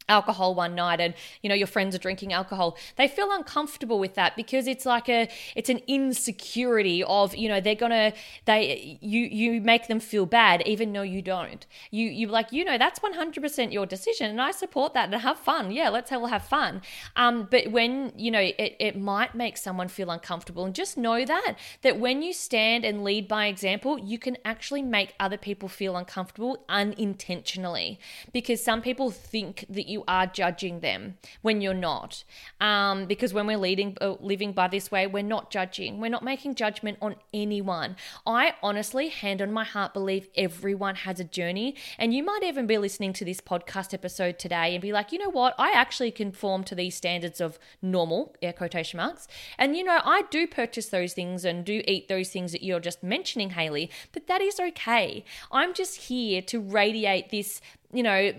alcohol 0.09 0.55
one 0.55 0.75
night 0.75 0.99
and 0.99 1.13
you 1.41 1.49
know 1.49 1.55
your 1.55 1.67
friends 1.67 1.95
are 1.95 1.99
drinking 1.99 2.33
alcohol. 2.33 2.77
They 2.95 3.07
feel 3.07 3.31
uncomfortable 3.31 3.99
with 3.99 4.15
that 4.15 4.35
because 4.35 4.67
it's 4.67 4.85
like 4.85 5.09
a 5.09 5.29
it's 5.55 5.69
an 5.69 5.81
insecurity 5.87 7.03
of 7.03 7.35
you 7.35 7.49
know 7.49 7.59
they're 7.59 7.75
gonna 7.75 8.13
they 8.45 8.97
you 9.01 9.21
you 9.21 9.61
make 9.61 9.87
them 9.87 9.99
feel 9.99 10.25
bad 10.25 10.63
even 10.65 10.93
though 10.93 11.01
you 11.01 11.21
don't. 11.21 11.65
You 11.91 12.07
you 12.07 12.27
like 12.27 12.51
you 12.51 12.63
know 12.63 12.77
that's 12.77 12.99
100% 12.99 13.73
your 13.73 13.85
decision 13.85 14.31
and 14.31 14.41
i 14.41 14.51
support 14.51 14.93
that. 14.93 15.11
And 15.11 15.21
have 15.21 15.39
fun. 15.39 15.71
Yeah 15.71 15.89
let's 15.89 16.11
all 16.11 16.27
have 16.27 16.43
fun. 16.43 16.81
Um 17.15 17.47
but 17.49 17.71
when 17.71 18.13
you 18.15 18.31
know 18.31 18.39
it, 18.39 18.75
it 18.79 18.99
might 18.99 19.35
make 19.35 19.57
someone 19.57 19.87
feel 19.87 20.09
uncomfortable 20.09 20.65
and 20.65 20.73
just 20.73 20.97
know 20.97 21.25
that 21.25 21.55
that 21.81 21.99
when 21.99 22.21
you 22.21 22.33
stand 22.33 22.85
and 22.85 23.03
lead 23.03 23.27
by 23.27 23.47
example 23.47 23.97
you 23.99 24.17
can 24.17 24.37
actually 24.45 24.81
make 24.81 25.13
other 25.19 25.37
people 25.37 25.67
feel 25.67 25.95
uncomfortable 25.95 26.63
unintentionally 26.69 27.99
because 28.31 28.63
some 28.63 28.81
people 28.81 29.11
think 29.11 29.65
that 29.69 29.87
you 29.87 29.96
you 29.97 30.03
are 30.07 30.27
judging 30.27 30.81
them 30.81 31.17
when 31.41 31.59
you're 31.59 31.73
not. 31.73 32.23
Um, 32.61 33.05
because 33.05 33.33
when 33.33 33.47
we're 33.47 33.57
leading, 33.57 33.97
uh, 33.99 34.15
living 34.19 34.51
by 34.53 34.67
this 34.67 34.91
way, 34.91 35.07
we're 35.07 35.23
not 35.23 35.49
judging. 35.49 35.99
We're 35.99 36.09
not 36.09 36.23
making 36.23 36.53
judgment 36.55 36.99
on 37.01 37.15
anyone. 37.33 37.95
I 38.25 38.53
honestly, 38.61 39.09
hand 39.09 39.41
on 39.41 39.51
my 39.51 39.63
heart, 39.63 39.93
believe 39.93 40.29
everyone 40.35 40.95
has 40.95 41.19
a 41.19 41.23
journey. 41.23 41.75
And 41.97 42.13
you 42.13 42.23
might 42.23 42.43
even 42.43 42.67
be 42.67 42.77
listening 42.77 43.13
to 43.13 43.25
this 43.25 43.41
podcast 43.41 43.93
episode 43.93 44.37
today 44.37 44.75
and 44.75 44.81
be 44.81 44.93
like, 44.93 45.11
you 45.11 45.17
know 45.17 45.31
what? 45.31 45.55
I 45.57 45.71
actually 45.71 46.11
conform 46.11 46.63
to 46.65 46.75
these 46.75 46.95
standards 46.95 47.41
of 47.41 47.57
normal, 47.81 48.35
air 48.41 48.53
quotation 48.53 48.97
marks. 48.97 49.27
And, 49.57 49.75
you 49.75 49.83
know, 49.83 49.99
I 50.03 50.23
do 50.29 50.45
purchase 50.45 50.89
those 50.89 51.13
things 51.13 51.43
and 51.43 51.65
do 51.65 51.81
eat 51.87 52.07
those 52.07 52.29
things 52.29 52.51
that 52.51 52.63
you're 52.63 52.79
just 52.79 53.01
mentioning, 53.01 53.51
Haley, 53.51 53.89
but 54.11 54.27
that 54.27 54.41
is 54.41 54.59
okay. 54.59 55.25
I'm 55.51 55.73
just 55.73 55.95
here 56.01 56.43
to 56.43 56.59
radiate 56.59 57.31
this, 57.31 57.61
you 57.91 58.03
know, 58.03 58.33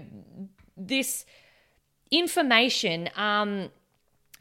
this 0.78 1.24
information 2.10 3.08
um, 3.16 3.70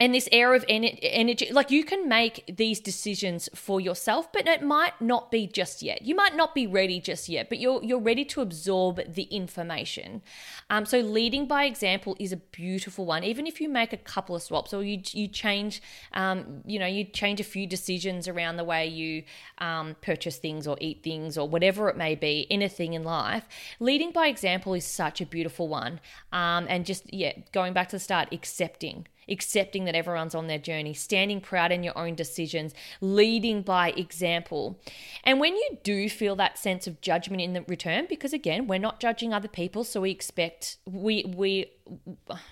and 0.00 0.14
this 0.14 0.28
air 0.30 0.54
of 0.54 0.64
energy 0.68 1.48
like 1.50 1.70
you 1.70 1.84
can 1.84 2.08
make 2.08 2.44
these 2.56 2.80
decisions 2.80 3.48
for 3.54 3.80
yourself 3.80 4.32
but 4.32 4.46
it 4.46 4.62
might 4.62 5.00
not 5.00 5.30
be 5.30 5.46
just 5.46 5.82
yet. 5.82 6.02
You 6.02 6.14
might 6.14 6.36
not 6.36 6.54
be 6.54 6.66
ready 6.66 7.00
just 7.00 7.28
yet 7.28 7.48
but 7.48 7.58
you're 7.58 7.82
you're 7.82 8.00
ready 8.00 8.24
to 8.26 8.40
absorb 8.40 9.00
the 9.12 9.24
information. 9.24 10.22
Um, 10.70 10.86
so 10.86 11.00
leading 11.00 11.46
by 11.46 11.64
example 11.64 12.16
is 12.20 12.32
a 12.32 12.36
beautiful 12.36 13.06
one. 13.06 13.24
Even 13.24 13.46
if 13.46 13.60
you 13.60 13.68
make 13.68 13.92
a 13.92 13.96
couple 13.96 14.36
of 14.36 14.42
swaps 14.42 14.72
or 14.72 14.84
you 14.84 15.00
you 15.12 15.26
change 15.28 15.82
um, 16.14 16.62
you 16.64 16.78
know 16.78 16.86
you 16.86 17.04
change 17.04 17.40
a 17.40 17.44
few 17.44 17.66
decisions 17.66 18.28
around 18.28 18.56
the 18.56 18.64
way 18.64 18.86
you 18.86 19.24
um, 19.58 19.96
purchase 20.00 20.36
things 20.36 20.66
or 20.66 20.76
eat 20.80 21.02
things 21.02 21.36
or 21.36 21.48
whatever 21.48 21.88
it 21.88 21.96
may 21.96 22.14
be 22.14 22.46
anything 22.50 22.94
in 22.94 23.02
life 23.02 23.46
leading 23.80 24.12
by 24.12 24.28
example 24.28 24.74
is 24.74 24.84
such 24.84 25.20
a 25.20 25.26
beautiful 25.26 25.68
one. 25.68 26.00
Um, 26.32 26.66
and 26.68 26.86
just 26.86 27.12
yeah 27.12 27.32
going 27.52 27.72
back 27.72 27.88
to 27.88 27.96
the 27.96 28.00
start 28.00 28.28
accepting 28.32 29.06
accepting 29.28 29.84
that 29.84 29.94
everyone's 29.94 30.34
on 30.34 30.46
their 30.46 30.58
journey, 30.58 30.94
standing 30.94 31.40
proud 31.40 31.72
in 31.72 31.82
your 31.82 31.96
own 31.96 32.14
decisions, 32.14 32.74
leading 33.00 33.62
by 33.62 33.90
example. 33.90 34.80
And 35.24 35.40
when 35.40 35.54
you 35.54 35.78
do 35.82 36.08
feel 36.08 36.36
that 36.36 36.58
sense 36.58 36.86
of 36.86 37.00
judgment 37.00 37.42
in 37.42 37.64
return, 37.68 38.06
because 38.08 38.32
again, 38.32 38.66
we're 38.66 38.78
not 38.78 39.00
judging 39.00 39.32
other 39.32 39.48
people, 39.48 39.84
so 39.84 40.00
we 40.00 40.10
expect 40.10 40.78
we 40.86 41.24
we 41.36 41.72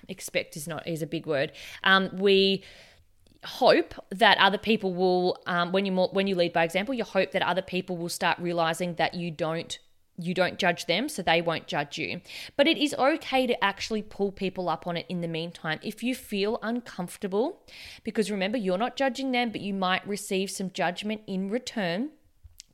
expect 0.09 0.57
is 0.57 0.67
not 0.67 0.87
is 0.87 1.03
a 1.03 1.07
big 1.07 1.27
word. 1.27 1.53
Um, 1.85 2.11
we 2.13 2.65
hope 3.45 3.95
that 4.11 4.37
other 4.39 4.59
people 4.59 4.93
will 4.93 5.39
um, 5.47 5.73
when 5.73 5.87
you 5.87 5.93
more, 5.93 6.09
when 6.13 6.27
you 6.27 6.35
lead 6.35 6.53
by 6.53 6.65
example 6.65 6.93
you 6.93 7.05
hope 7.05 7.31
that 7.31 7.43
other 7.43 7.63
people 7.63 7.97
will 7.97 8.09
start 8.09 8.37
realizing 8.41 8.97
that 8.97 9.15
you 9.15 9.31
don't 9.31 9.79
you 10.19 10.35
don't 10.35 10.59
judge 10.59 10.87
them, 10.87 11.09
so 11.09 11.23
they 11.23 11.43
won't 11.43 11.67
judge 11.67 11.99
you. 11.99 12.21
But 12.57 12.67
it 12.67 12.79
is 12.79 12.95
okay 12.95 13.47
to 13.47 13.65
actually 13.65 14.03
pull 14.03 14.33
people 14.33 14.69
up 14.69 14.87
on 14.87 14.97
it 14.97 15.07
in 15.09 15.21
the 15.21 15.29
meantime 15.29 15.79
if 15.83 16.03
you 16.03 16.15
feel 16.15 16.59
uncomfortable, 16.63 17.63
because 18.05 18.31
remember, 18.31 18.59
you're 18.59 18.79
not 18.79 18.97
judging 18.97 19.33
them, 19.33 19.51
but 19.51 19.61
you 19.61 19.75
might 19.75 20.07
receive 20.07 20.51
some 20.51 20.71
judgment 20.71 21.23
in 21.27 21.51
return. 21.51 22.11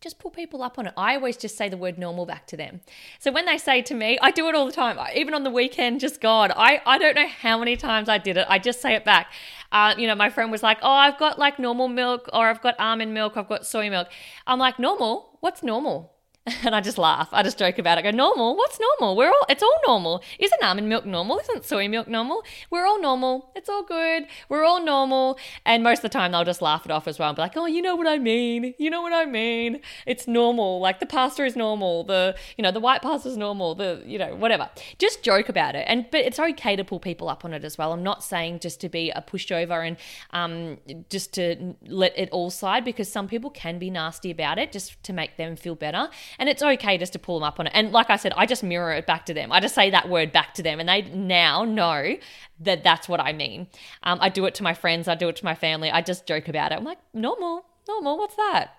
Just 0.01 0.19
pull 0.19 0.33
people 0.33 0.65
up 0.65 0.81
on 0.81 0.89
it. 0.89 0.95
I 0.97 1.15
always 1.15 1.37
just 1.37 1.57
say 1.57 1.69
the 1.69 1.77
word 1.77 1.97
normal 1.97 2.27
back 2.27 2.49
to 2.49 2.57
them. 2.57 2.81
So 3.21 3.31
when 3.31 3.47
they 3.47 3.57
say 3.57 3.83
to 3.83 3.95
me, 3.95 4.19
I 4.21 4.33
do 4.33 4.49
it 4.49 4.55
all 4.57 4.67
the 4.67 4.73
time, 4.73 4.99
even 5.15 5.33
on 5.33 5.45
the 5.45 5.51
weekend, 5.51 6.01
just 6.01 6.21
God, 6.21 6.53
I, 6.57 6.83
I 6.85 6.99
don't 6.99 7.15
know 7.15 7.29
how 7.29 7.57
many 7.57 7.77
times 7.77 8.09
I 8.09 8.19
did 8.19 8.37
it. 8.37 8.47
I 8.49 8.59
just 8.59 8.81
say 8.81 8.95
it 8.95 9.05
back. 9.05 9.33
Uh, 9.71 9.95
you 9.97 10.09
know, 10.09 10.17
my 10.17 10.29
friend 10.29 10.51
was 10.51 10.61
like, 10.63 10.79
Oh, 10.83 10.91
I've 10.91 11.19
got 11.19 11.39
like 11.39 11.61
normal 11.61 11.87
milk, 11.87 12.29
or 12.33 12.49
I've 12.49 12.61
got 12.61 12.75
almond 12.81 13.15
milk, 13.15 13.37
I've 13.37 13.49
got 13.49 13.65
soy 13.65 13.91
milk. 13.91 14.09
I'm 14.45 14.59
like, 14.59 14.81
Normal? 14.81 15.39
What's 15.39 15.63
normal? 15.63 16.12
And 16.65 16.75
I 16.75 16.81
just 16.81 16.99
laugh. 16.99 17.29
I 17.33 17.43
just 17.43 17.59
joke 17.59 17.79
about 17.79 17.99
it. 17.99 18.07
I 18.07 18.11
go, 18.11 18.17
normal? 18.17 18.57
What's 18.57 18.79
normal? 18.79 19.17
We're 19.17 19.29
all, 19.29 19.47
it's 19.49 19.63
all 19.63 19.77
normal. 19.87 20.23
Isn't 20.39 20.63
almond 20.63 20.89
milk 20.89 21.05
normal? 21.05 21.39
Isn't 21.39 21.65
soy 21.65 21.89
milk 21.89 22.09
normal? 22.09 22.43
We're 22.71 22.87
all 22.87 23.01
normal. 23.01 23.51
It's 23.55 23.69
all 23.69 23.83
good. 23.83 24.27
We're 24.49 24.65
all 24.65 24.83
normal. 24.83 25.39
And 25.65 25.83
most 25.83 25.99
of 25.99 26.03
the 26.03 26.09
time 26.09 26.33
they'll 26.33 26.45
just 26.45 26.63
laugh 26.63 26.85
it 26.85 26.91
off 26.91 27.07
as 27.09 27.19
well 27.19 27.29
and 27.29 27.37
be 27.37 27.43
like, 27.43 27.57
oh, 27.57 27.67
you 27.67 27.83
know 27.83 27.97
what 27.97 28.07
I 28.07 28.19
mean. 28.19 28.75
You 28.79 28.91
know 28.91 29.03
what 29.03 29.13
I 29.13 29.25
mean. 29.25 29.81
It's 30.07 30.27
normal. 30.27 30.81
Like 30.81 31.01
the 31.01 31.07
pasta 31.07 31.45
is 31.45 31.57
normal. 31.57 32.05
The, 32.05 32.37
you 32.57 32.63
know, 32.63 32.71
the 32.71 32.81
white 32.81 33.03
pasta 33.03 33.29
is 33.29 33.37
normal. 33.37 33.75
The, 33.75 34.03
you 34.05 34.19
know, 34.19 34.35
whatever. 34.35 34.71
Just 34.99 35.23
joke 35.23 35.49
about 35.49 35.75
it. 35.75 35.85
And, 35.89 36.07
but 36.11 36.21
it's 36.21 36.39
okay 36.39 36.77
to 36.77 36.85
pull 36.85 37.01
people 37.01 37.29
up 37.29 37.45
on 37.45 37.53
it 37.53 37.65
as 37.65 37.77
well. 37.77 37.93
I'm 37.93 38.03
not 38.03 38.25
saying 38.25 38.61
just 38.61 38.81
to 38.81 38.89
be 38.89 39.11
a 39.11 39.23
pushover 39.23 39.87
and 39.87 39.97
um, 40.31 40.79
just 41.09 41.35
to 41.35 41.75
let 41.87 42.17
it 42.17 42.31
all 42.31 42.51
slide 42.51 42.85
because 42.85 43.11
some 43.11 43.29
people 43.29 43.51
can 43.51 43.79
be 43.79 43.91
nasty 43.91 44.31
about 44.31 44.59
it 44.59 44.73
just 44.73 45.03
to 45.05 45.13
make 45.13 45.37
them 45.37 45.57
feel 45.57 45.75
better. 45.75 46.09
And 46.39 46.49
it's 46.49 46.63
okay 46.63 46.99
just 46.99 47.13
to 47.15 47.19
pull 47.19 47.39
them 47.39 47.45
up 47.45 47.61
on 47.61 47.67
it. 47.67 47.73
And 47.75 47.93
like 47.93 48.11
I 48.11 48.17
said, 48.17 48.33
I 48.37 48.47
just 48.47 48.63
mirror 48.63 48.93
it 48.93 49.07
back 49.07 49.27
to 49.27 49.35
them. 49.35 49.53
I 49.53 49.61
just 49.61 49.75
say 49.75 49.91
that 49.91 50.09
word 50.09 50.33
back 50.33 50.55
to 50.55 50.63
them, 50.63 50.81
and 50.81 50.89
they 50.89 51.03
now 51.03 51.65
know 51.65 52.17
that 52.61 52.85
that's 52.85 53.09
what 53.09 53.21
I 53.21 53.33
mean. 53.33 53.69
Um, 54.03 54.19
I 54.21 54.29
do 54.29 54.45
it 54.47 54.55
to 54.57 54.63
my 54.63 54.75
friends, 54.75 55.09
I 55.09 55.15
do 55.15 55.29
it 55.29 55.37
to 55.37 55.45
my 55.45 55.55
family. 55.55 55.91
I 55.91 56.03
just 56.03 56.27
joke 56.27 56.49
about 56.49 56.73
it. 56.73 56.77
I'm 56.77 56.85
like, 56.85 56.99
normal, 57.13 57.65
normal 57.89 58.17
what's 58.17 58.37
that 58.37 58.75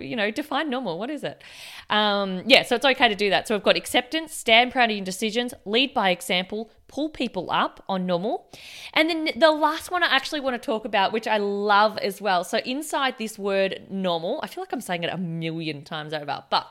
you 0.00 0.14
know 0.14 0.30
define 0.30 0.70
normal 0.70 0.98
what 0.98 1.10
is 1.10 1.24
it 1.24 1.42
um, 1.90 2.42
yeah 2.46 2.62
so 2.62 2.76
it's 2.76 2.84
okay 2.84 3.08
to 3.08 3.14
do 3.16 3.28
that 3.30 3.48
so 3.48 3.54
we've 3.54 3.64
got 3.64 3.76
acceptance 3.76 4.32
stand 4.32 4.70
proud 4.70 4.90
of 4.90 4.96
your 4.96 5.04
decisions 5.04 5.52
lead 5.64 5.92
by 5.92 6.10
example 6.10 6.70
pull 6.86 7.08
people 7.08 7.50
up 7.50 7.82
on 7.88 8.06
normal 8.06 8.48
and 8.92 9.10
then 9.10 9.28
the 9.36 9.50
last 9.50 9.90
one 9.90 10.04
i 10.04 10.06
actually 10.06 10.38
want 10.38 10.54
to 10.54 10.64
talk 10.64 10.84
about 10.84 11.12
which 11.12 11.26
i 11.26 11.36
love 11.36 11.98
as 11.98 12.20
well 12.20 12.44
so 12.44 12.58
inside 12.58 13.16
this 13.18 13.38
word 13.38 13.82
normal 13.90 14.38
i 14.42 14.46
feel 14.46 14.62
like 14.62 14.72
i'm 14.72 14.80
saying 14.80 15.02
it 15.02 15.12
a 15.12 15.18
million 15.18 15.82
times 15.82 16.12
over 16.12 16.44
but 16.48 16.68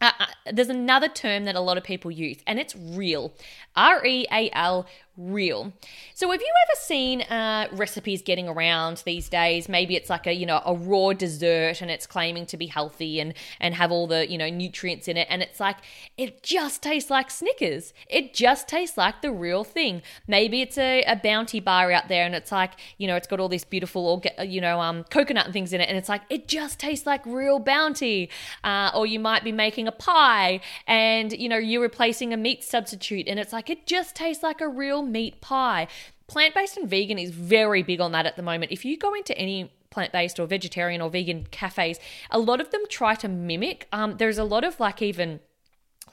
uh, 0.00 0.10
uh, 0.18 0.26
there's 0.52 0.68
another 0.68 1.08
term 1.08 1.44
that 1.44 1.54
a 1.54 1.60
lot 1.60 1.78
of 1.78 1.84
people 1.84 2.10
use, 2.10 2.38
and 2.46 2.58
it's 2.58 2.74
real. 2.76 3.32
R 3.74 4.04
E 4.04 4.26
A 4.30 4.50
L, 4.52 4.86
real. 5.16 5.72
So 6.14 6.30
have 6.30 6.40
you 6.40 6.52
ever 6.68 6.80
seen 6.80 7.22
uh, 7.22 7.68
recipes 7.72 8.22
getting 8.22 8.48
around 8.48 9.02
these 9.04 9.28
days? 9.28 9.68
Maybe 9.68 9.96
it's 9.96 10.10
like 10.10 10.26
a 10.26 10.32
you 10.32 10.46
know 10.46 10.60
a 10.64 10.74
raw 10.74 11.12
dessert 11.12 11.80
and 11.80 11.90
it's 11.90 12.06
claiming 12.06 12.46
to 12.46 12.56
be 12.56 12.66
healthy 12.66 13.20
and 13.20 13.34
and 13.60 13.74
have 13.74 13.90
all 13.90 14.06
the 14.06 14.30
you 14.30 14.36
know 14.38 14.48
nutrients 14.48 15.08
in 15.08 15.16
it, 15.16 15.26
and 15.30 15.42
it's 15.42 15.60
like 15.60 15.76
it 16.16 16.42
just 16.42 16.82
tastes 16.82 17.10
like 17.10 17.30
Snickers. 17.30 17.94
It 18.08 18.34
just 18.34 18.68
tastes 18.68 18.96
like 18.96 19.22
the 19.22 19.32
real 19.32 19.64
thing. 19.64 20.02
Maybe 20.26 20.60
it's 20.60 20.78
a, 20.78 21.02
a 21.04 21.16
bounty 21.16 21.60
bar 21.60 21.90
out 21.92 22.08
there 22.08 22.24
and 22.24 22.34
it's 22.34 22.52
like 22.52 22.72
you 22.98 23.06
know 23.06 23.16
it's 23.16 23.26
got 23.26 23.40
all 23.40 23.48
this 23.48 23.64
beautiful 23.64 24.22
you 24.44 24.60
know 24.60 24.80
um, 24.80 25.04
coconut 25.04 25.46
and 25.46 25.52
things 25.52 25.72
in 25.72 25.80
it, 25.80 25.88
and 25.88 25.96
it's 25.96 26.08
like 26.08 26.22
it 26.28 26.48
just 26.48 26.78
tastes 26.78 27.06
like 27.06 27.24
real 27.24 27.58
bounty. 27.58 28.28
Uh, 28.64 28.90
or 28.94 29.06
you 29.06 29.18
might 29.18 29.44
be 29.44 29.52
making 29.52 29.88
a 29.88 29.92
pie 29.92 30.60
and 30.86 31.32
you 31.32 31.48
know 31.48 31.56
you're 31.56 31.82
replacing 31.82 32.32
a 32.32 32.36
meat 32.36 32.62
substitute, 32.62 33.28
and 33.28 33.38
it's 33.38 33.52
like 33.52 33.70
it 33.70 33.86
just 33.86 34.14
tastes 34.14 34.42
like 34.42 34.60
a 34.60 34.68
real 34.68 35.05
meat 35.12 35.40
pie. 35.40 35.88
Plant 36.26 36.54
based 36.54 36.76
and 36.76 36.88
vegan 36.88 37.18
is 37.18 37.30
very 37.30 37.82
big 37.82 38.00
on 38.00 38.12
that 38.12 38.26
at 38.26 38.36
the 38.36 38.42
moment. 38.42 38.72
If 38.72 38.84
you 38.84 38.98
go 38.98 39.14
into 39.14 39.36
any 39.38 39.72
plant 39.90 40.12
based 40.12 40.38
or 40.40 40.46
vegetarian 40.46 41.00
or 41.00 41.08
vegan 41.08 41.46
cafes, 41.50 41.98
a 42.30 42.38
lot 42.38 42.60
of 42.60 42.70
them 42.70 42.82
try 42.88 43.14
to 43.16 43.28
mimic. 43.28 43.88
Um, 43.92 44.16
there's 44.18 44.38
a 44.38 44.44
lot 44.44 44.64
of 44.64 44.80
like 44.80 45.00
even 45.02 45.40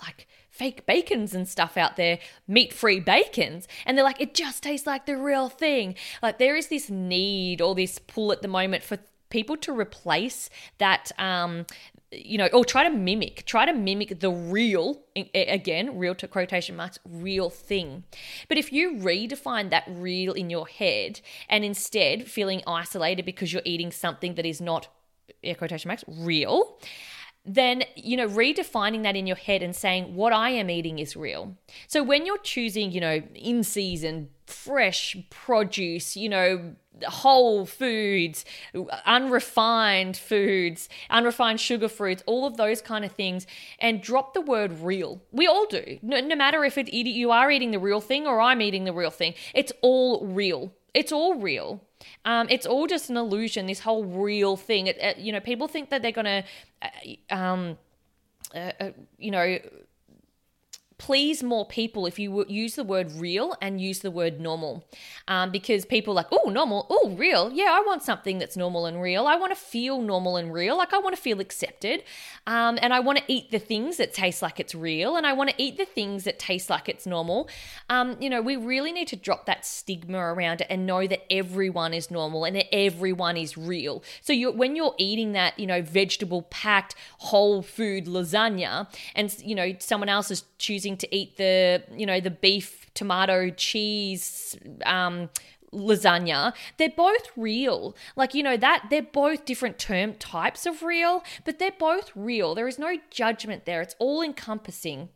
like 0.02 0.28
fake 0.50 0.86
bacons 0.86 1.34
and 1.34 1.48
stuff 1.48 1.78
out 1.78 1.98
there, 1.98 2.20
meat 2.48 2.72
free 2.72 3.00
bacons. 3.00 3.68
And 3.86 3.98
they're 3.98 4.06
like, 4.06 4.22
it 4.22 4.36
just 4.36 4.62
tastes 4.62 4.86
like 4.86 5.08
the 5.08 5.18
real 5.18 5.50
thing. 5.50 5.96
Like 6.22 6.38
there 6.38 6.56
is 6.56 6.68
this 6.68 6.90
need 6.90 7.60
or 7.60 7.74
this 7.74 7.98
pull 7.98 8.32
at 8.32 8.44
the 8.44 8.48
moment 8.48 8.84
for 8.84 9.00
people 9.30 9.58
to 9.58 9.74
replace 9.74 10.52
that 10.78 11.12
um, 11.18 11.66
you 12.14 12.38
know, 12.38 12.48
or 12.48 12.66
try 12.66 12.84
to 12.84 12.90
mimic, 12.90 13.46
try 13.46 13.66
to 13.66 13.74
mimic 13.74 14.20
the 14.20 14.32
real, 14.32 15.02
again, 15.34 15.98
real 15.98 16.16
to 16.16 16.28
quotation 16.28 16.76
marks, 16.76 17.00
real 17.06 17.50
thing. 17.50 18.04
But 18.48 18.58
if 18.58 18.72
you 18.72 18.96
redefine 18.96 19.70
that 19.70 19.84
real 19.88 20.34
in 20.34 20.50
your 20.50 20.68
head 20.68 21.22
and 21.50 21.64
instead 21.64 22.28
feeling 22.28 22.62
isolated 22.68 23.26
because 23.26 23.54
you're 23.54 23.62
eating 23.66 23.92
something 23.92 24.36
that 24.36 24.46
is 24.46 24.62
not, 24.62 24.88
air 25.44 25.56
quotation 25.56 25.90
marks, 25.90 26.04
real, 26.08 26.78
then 27.46 27.84
you 27.96 28.16
know 28.16 28.28
redefining 28.28 29.04
that 29.04 29.16
in 29.16 29.28
your 29.28 29.36
head 29.36 29.62
and 29.62 29.76
saying 29.76 30.16
what 30.16 30.32
i 30.32 30.50
am 30.50 30.70
eating 30.70 31.00
is 31.00 31.16
real 31.16 31.56
so 31.88 32.02
when 32.02 32.26
you're 32.26 32.38
choosing 32.40 32.92
you 32.92 33.02
know 33.02 33.22
in 33.36 33.64
season 33.64 34.30
fresh 34.46 35.18
produce 35.30 36.16
you 36.16 36.30
know 36.30 36.76
whole 37.08 37.66
foods, 37.66 38.46
unrefined 39.06 40.18
foods, 40.18 40.90
unrefined 41.10 41.60
sugar 41.60 41.90
fruits 41.90 42.24
all 42.26 42.46
of 42.46 42.58
those 42.58 42.82
kind 42.82 43.06
of 43.06 43.12
things, 43.12 43.48
and 43.80 44.02
drop 44.02 44.34
the 44.34 44.42
word 44.42 44.80
real. 44.82 45.22
We 45.32 45.48
all 45.48 45.66
do. 45.66 46.00
No, 46.02 46.20
no 46.20 46.36
matter 46.36 46.64
if 46.64 46.78
it, 46.78 46.94
you 46.94 47.32
are 47.32 47.52
eating 47.52 47.72
the 47.72 47.80
real 47.80 48.02
thing 48.02 48.28
or 48.28 48.40
I'm 48.40 48.62
eating 48.62 48.86
the 48.86 48.94
real 48.94 49.12
thing, 49.12 49.34
it's 49.54 49.72
all 49.82 50.26
real. 50.26 50.74
It's 50.94 51.12
all 51.12 51.36
real. 51.36 51.82
Um, 52.26 52.48
it's 52.50 52.66
all 52.66 52.88
just 52.88 53.10
an 53.10 53.18
illusion. 53.18 53.66
This 53.66 53.80
whole 53.80 54.04
real 54.04 54.58
thing. 54.58 54.88
It, 54.88 54.98
it, 54.98 55.18
you 55.18 55.32
know, 55.32 55.40
people 55.40 55.68
think 55.68 55.90
that 55.90 56.02
they're 56.02 56.12
gonna, 56.12 56.44
uh, 56.82 57.34
um, 57.36 57.78
uh, 58.56 58.72
uh, 58.80 58.92
you 59.18 59.32
know 59.32 59.60
please 61.04 61.44
more 61.44 61.66
people 61.66 62.06
if 62.06 62.18
you 62.18 62.46
use 62.48 62.76
the 62.76 62.84
word 62.84 63.12
real 63.12 63.54
and 63.62 63.82
use 63.82 64.00
the 64.00 64.10
word 64.10 64.40
normal. 64.40 64.86
Um, 65.28 65.52
because 65.52 65.84
people 65.84 66.14
like, 66.14 66.28
oh, 66.32 66.50
normal, 66.50 66.88
oh, 66.90 67.14
real. 67.18 67.52
Yeah, 67.52 67.72
I 67.78 67.84
want 67.86 68.04
something 68.04 68.40
that's 68.40 68.56
normal 68.56 68.86
and 68.86 69.02
real. 69.02 69.28
I 69.28 69.36
want 69.36 69.52
to 69.52 69.60
feel 69.60 70.02
normal 70.02 70.38
and 70.38 70.54
real. 70.54 70.78
Like 70.78 70.94
I 70.94 71.00
want 71.00 71.14
to 71.14 71.22
feel 71.22 71.42
accepted. 71.42 72.04
Um, 72.48 72.80
and 72.82 72.94
I 72.94 73.02
want 73.02 73.18
to 73.18 73.24
eat 73.28 73.52
the 73.52 73.60
things 73.60 73.98
that 73.98 74.14
taste 74.14 74.42
like 74.42 74.62
it's 74.62 74.74
real. 74.74 75.18
And 75.18 75.28
I 75.28 75.34
want 75.34 75.50
to 75.50 75.56
eat 75.62 75.76
the 75.76 75.84
things 75.84 76.24
that 76.24 76.40
taste 76.40 76.70
like 76.70 76.88
it's 76.88 77.06
normal. 77.06 77.50
Um, 77.90 78.16
you 78.22 78.30
know, 78.30 78.42
we 78.42 78.56
really 78.56 78.94
need 78.94 79.10
to 79.10 79.18
drop 79.18 79.46
that 79.48 79.66
stigma 79.66 80.20
around 80.20 80.62
it 80.62 80.68
and 80.70 80.86
know 80.86 81.06
that 81.06 81.30
everyone 81.30 81.94
is 81.94 82.12
normal 82.12 82.46
and 82.46 82.56
that 82.56 82.74
everyone 82.74 83.36
is 83.36 83.58
real. 83.58 84.04
So 84.22 84.32
you 84.32 84.52
when 84.54 84.78
you're 84.78 84.96
eating 84.98 85.34
that, 85.34 85.60
you 85.60 85.68
know, 85.68 85.82
vegetable 85.82 86.44
packed 86.44 86.96
whole 87.18 87.62
food 87.62 88.06
lasagna 88.06 88.88
and, 89.16 89.36
you 89.44 89.54
know, 89.54 89.76
someone 89.80 90.08
else 90.08 90.32
is 90.32 90.46
choosing 90.58 90.93
to 90.98 91.16
eat 91.16 91.38
the, 91.38 91.84
you 91.96 92.06
know, 92.06 92.20
the 92.20 92.32
beef, 92.32 92.88
tomato, 92.94 93.50
cheese, 93.50 94.56
um, 94.86 95.30
lasagna. 95.74 96.54
They're 96.78 96.90
both 96.96 97.30
real. 97.36 97.96
Like 98.16 98.34
you 98.34 98.44
know 98.44 98.58
that 98.58 98.86
they're 98.90 99.02
both 99.02 99.46
different 99.46 99.80
term 99.80 100.14
types 100.16 100.66
of 100.66 100.84
real 100.84 101.24
but 101.46 101.60
they're 101.60 101.72
both 101.78 102.12
real. 102.16 102.56
There 102.56 102.68
is 102.68 102.80
no 102.80 102.98
judgment 103.10 103.66
there. 103.66 103.82
It's 103.82 103.96
all 104.00 104.22
encompassing 104.22 105.10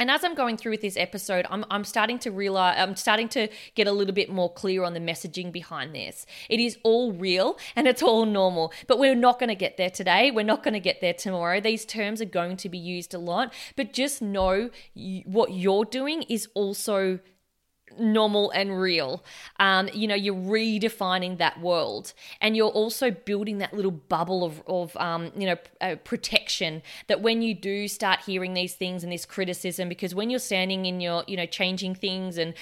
and 0.00 0.10
as 0.10 0.24
I'm 0.24 0.34
going 0.34 0.56
through 0.56 0.72
with 0.72 0.80
this 0.80 0.96
episode, 0.96 1.46
I'm, 1.50 1.64
I'm 1.70 1.84
starting 1.84 2.18
to 2.20 2.30
realize, 2.30 2.76
I'm 2.78 2.96
starting 2.96 3.28
to 3.30 3.48
get 3.74 3.86
a 3.86 3.92
little 3.92 4.14
bit 4.14 4.30
more 4.30 4.50
clear 4.50 4.82
on 4.82 4.94
the 4.94 5.00
messaging 5.00 5.52
behind 5.52 5.94
this. 5.94 6.24
It 6.48 6.58
is 6.58 6.78
all 6.82 7.12
real 7.12 7.58
and 7.76 7.86
it's 7.86 8.02
all 8.02 8.24
normal, 8.24 8.72
but 8.86 8.98
we're 8.98 9.14
not 9.14 9.38
going 9.38 9.50
to 9.50 9.54
get 9.54 9.76
there 9.76 9.90
today. 9.90 10.30
We're 10.30 10.42
not 10.42 10.62
going 10.62 10.74
to 10.74 10.80
get 10.80 11.02
there 11.02 11.12
tomorrow. 11.12 11.60
These 11.60 11.84
terms 11.84 12.22
are 12.22 12.26
going 12.26 12.56
to 12.56 12.70
be 12.70 12.78
used 12.78 13.12
a 13.12 13.18
lot, 13.18 13.52
but 13.76 13.92
just 13.92 14.22
know 14.22 14.70
what 15.26 15.52
you're 15.52 15.84
doing 15.84 16.22
is 16.22 16.48
also 16.54 17.18
normal 17.98 18.50
and 18.50 18.80
real. 18.80 19.22
Um, 19.58 19.88
you 19.92 20.06
know, 20.06 20.14
you're 20.14 20.34
redefining 20.34 21.38
that 21.38 21.60
world, 21.60 22.12
and 22.40 22.56
you're 22.56 22.68
also 22.68 23.10
building 23.10 23.58
that 23.58 23.74
little 23.74 23.90
bubble 23.90 24.44
of, 24.44 24.62
of 24.66 24.96
um, 24.96 25.32
you 25.36 25.46
know, 25.46 25.56
uh, 25.80 25.96
protection. 26.04 26.82
That 27.08 27.20
when 27.20 27.42
you 27.42 27.54
do 27.54 27.88
start 27.88 28.20
hearing 28.20 28.54
these 28.54 28.74
things 28.74 29.02
and 29.02 29.12
this 29.12 29.26
criticism, 29.26 29.88
because 29.88 30.14
when 30.14 30.30
you're 30.30 30.38
standing 30.38 30.86
in 30.86 31.00
your, 31.00 31.24
you 31.26 31.36
know, 31.36 31.46
changing 31.46 31.94
things 31.94 32.38
and 32.38 32.54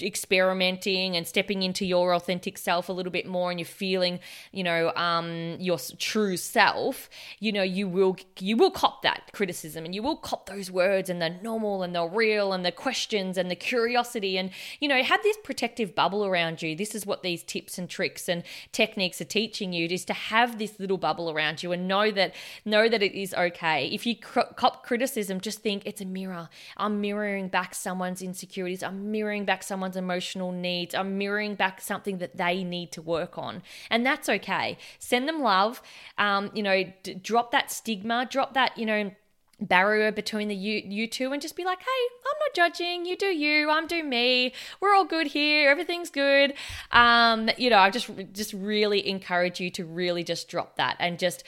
experimenting 0.00 1.16
and 1.16 1.26
stepping 1.26 1.62
into 1.62 1.84
your 1.84 2.14
authentic 2.14 2.58
self 2.58 2.88
a 2.88 2.92
little 2.92 3.12
bit 3.12 3.26
more, 3.26 3.50
and 3.50 3.60
you're 3.60 3.66
feeling, 3.66 4.20
you 4.52 4.62
know, 4.62 4.92
um, 4.94 5.56
your 5.58 5.78
true 5.98 6.36
self, 6.36 7.08
you 7.40 7.52
know, 7.52 7.62
you 7.62 7.88
will 7.88 8.16
you 8.38 8.56
will 8.56 8.70
cop 8.70 9.02
that 9.02 9.30
criticism, 9.32 9.84
and 9.84 9.94
you 9.94 10.02
will 10.02 10.16
cop 10.16 10.46
those 10.46 10.70
words 10.70 11.10
and 11.10 11.20
the 11.20 11.30
normal 11.42 11.82
and 11.82 11.94
the 11.94 12.04
real 12.04 12.52
and 12.52 12.64
the 12.64 12.72
questions 12.72 13.36
and 13.36 13.50
the 13.50 13.56
curiosity 13.56 14.38
and 14.38 14.45
you 14.80 14.88
know 14.88 15.02
have 15.02 15.22
this 15.22 15.36
protective 15.42 15.94
bubble 15.94 16.24
around 16.24 16.62
you. 16.62 16.74
This 16.76 16.94
is 16.94 17.06
what 17.06 17.22
these 17.22 17.42
tips 17.42 17.78
and 17.78 17.88
tricks 17.88 18.28
and 18.28 18.42
techniques 18.72 19.20
are 19.20 19.26
teaching 19.26 19.72
you 19.72 19.86
is 19.86 20.04
to 20.06 20.12
have 20.12 20.58
this 20.58 20.78
little 20.78 20.98
bubble 20.98 21.30
around 21.30 21.62
you 21.62 21.72
and 21.72 21.88
know 21.88 22.10
that 22.10 22.34
know 22.64 22.88
that 22.88 23.02
it 23.02 23.12
is 23.12 23.34
okay. 23.34 23.86
If 23.88 24.06
you 24.06 24.16
cop 24.16 24.84
criticism 24.84 25.40
just 25.40 25.60
think 25.60 25.82
it's 25.86 26.00
a 26.00 26.04
mirror. 26.04 26.48
I'm 26.76 27.00
mirroring 27.00 27.48
back 27.48 27.74
someone's 27.74 28.22
insecurities. 28.22 28.82
I'm 28.82 29.10
mirroring 29.10 29.44
back 29.44 29.62
someone's 29.62 29.96
emotional 29.96 30.52
needs. 30.52 30.94
I'm 30.94 31.18
mirroring 31.18 31.54
back 31.54 31.80
something 31.80 32.18
that 32.18 32.36
they 32.36 32.64
need 32.64 32.92
to 32.92 33.02
work 33.02 33.38
on. 33.38 33.62
And 33.90 34.04
that's 34.04 34.28
okay. 34.28 34.78
Send 34.98 35.28
them 35.28 35.40
love. 35.40 35.82
Um, 36.18 36.50
you 36.54 36.62
know 36.62 36.84
d- 37.02 37.14
drop 37.14 37.50
that 37.52 37.70
stigma. 37.70 38.26
Drop 38.30 38.54
that 38.54 38.76
you 38.76 38.86
know 38.86 39.10
barrier 39.60 40.12
between 40.12 40.48
the 40.48 40.54
you 40.54 40.82
you 40.84 41.06
two 41.06 41.32
and 41.32 41.40
just 41.40 41.56
be 41.56 41.64
like 41.64 41.78
hey 41.78 41.86
i'm 41.86 42.38
not 42.40 42.54
judging. 42.54 43.06
You 43.06 43.16
do 43.16 43.26
you. 43.26 43.70
I'm 43.70 43.86
do 43.86 44.02
me. 44.02 44.52
We're 44.80 44.94
all 44.94 45.04
good 45.04 45.28
here. 45.28 45.70
Everything's 45.70 46.10
good. 46.10 46.52
Um 46.92 47.48
you 47.56 47.70
know 47.70 47.78
i 47.78 47.90
just 47.90 48.10
just 48.32 48.52
really 48.52 49.06
encourage 49.08 49.60
you 49.60 49.70
to 49.70 49.84
really 49.84 50.24
just 50.24 50.48
drop 50.48 50.76
that 50.76 50.96
and 50.98 51.18
just 51.18 51.44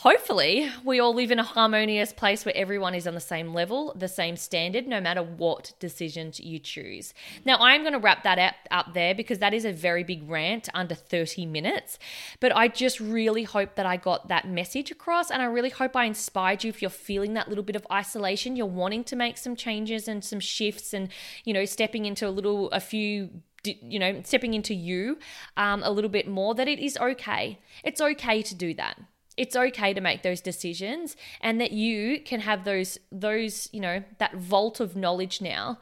hopefully 0.00 0.70
we 0.84 1.00
all 1.00 1.14
live 1.14 1.30
in 1.30 1.38
a 1.38 1.42
harmonious 1.42 2.12
place 2.12 2.44
where 2.44 2.54
everyone 2.54 2.94
is 2.94 3.06
on 3.06 3.14
the 3.14 3.20
same 3.20 3.54
level, 3.54 3.94
the 3.96 4.08
same 4.08 4.36
standard, 4.36 4.86
no 4.86 5.00
matter 5.00 5.22
what 5.22 5.72
decisions 5.80 6.38
you 6.38 6.58
choose. 6.58 7.14
Now, 7.46 7.56
I'm 7.60 7.80
going 7.80 7.94
to 7.94 7.98
wrap 7.98 8.22
that 8.24 8.38
up, 8.38 8.54
up 8.70 8.92
there 8.92 9.14
because 9.14 9.38
that 9.38 9.54
is 9.54 9.64
a 9.64 9.72
very 9.72 10.04
big 10.04 10.28
rant 10.28 10.68
under 10.74 10.94
30 10.94 11.46
minutes. 11.46 11.98
But 12.40 12.54
I 12.54 12.68
just 12.68 13.00
really 13.00 13.44
hope 13.44 13.74
that 13.76 13.86
I 13.86 13.96
got 13.96 14.28
that 14.28 14.46
message 14.46 14.90
across 14.90 15.30
and 15.30 15.40
I 15.40 15.46
really 15.46 15.70
hope 15.70 15.96
I 15.96 16.04
inspired 16.04 16.62
you 16.62 16.68
if 16.68 16.82
you're 16.82 16.90
feeling 16.90 17.32
that 17.34 17.48
little 17.48 17.64
bit 17.64 17.76
of 17.76 17.86
isolation, 17.90 18.54
you're 18.54 18.66
wanting 18.66 19.02
to 19.04 19.16
make 19.16 19.38
some 19.38 19.56
changes 19.56 20.08
and 20.08 20.22
some 20.22 20.40
shifts 20.40 20.92
and, 20.92 21.08
you 21.44 21.54
know, 21.54 21.64
stepping 21.64 22.04
into 22.04 22.28
a 22.28 22.30
little, 22.30 22.70
a 22.70 22.80
few 22.80 23.30
you 23.64 23.98
know, 23.98 24.20
stepping 24.22 24.54
into 24.54 24.72
you 24.72 25.18
um, 25.56 25.82
a 25.82 25.90
little 25.90 26.10
bit 26.10 26.28
more, 26.28 26.54
that 26.54 26.68
it 26.68 26.78
is 26.78 26.96
okay. 26.98 27.58
It's 27.82 28.00
okay 28.00 28.40
to 28.40 28.54
do 28.54 28.72
that 28.74 28.96
it's 29.36 29.54
okay 29.54 29.92
to 29.92 30.00
make 30.00 30.22
those 30.22 30.40
decisions 30.40 31.16
and 31.40 31.60
that 31.60 31.72
you 31.72 32.20
can 32.20 32.40
have 32.40 32.64
those 32.64 32.98
those 33.12 33.68
you 33.72 33.80
know 33.80 34.02
that 34.18 34.34
vault 34.34 34.80
of 34.80 34.96
knowledge 34.96 35.40
now 35.40 35.78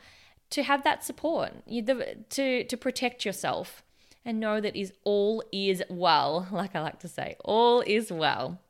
to 0.51 0.63
have 0.63 0.85
that 0.85 1.05
support 1.05 1.53
you, 1.67 1.83
the, 1.83 2.17
to 2.31 2.65
to 2.65 2.77
protect 2.77 3.25
yourself 3.25 3.83
and 4.25 4.41
know 4.41 4.61
that 4.61 4.77
is 4.77 4.93
all 5.05 5.43
is 5.53 5.83
well 5.89 6.47
like 6.53 6.75
i 6.75 6.81
like 6.81 6.99
to 6.99 7.09
say 7.09 7.37
all 7.45 7.83
is 7.87 8.11
well 8.11 8.61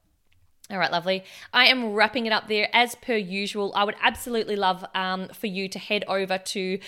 all 0.70 0.79
right, 0.79 0.90
lovely. 0.90 1.24
I 1.53 1.66
am 1.66 1.92
wrapping 1.92 2.24
it 2.24 2.33
up 2.33 2.48
there 2.48 2.70
as 2.72 2.94
per 2.94 3.16
usual. 3.16 3.72
I 3.77 3.85
would 3.85 3.96
absolutely 4.03 4.57
love 4.57 4.83
um, 4.94 5.29
for 5.29 5.46
you 5.46 5.68
to 5.68 5.79
head 5.79 6.05
over 6.09 6.38
to 6.38 6.79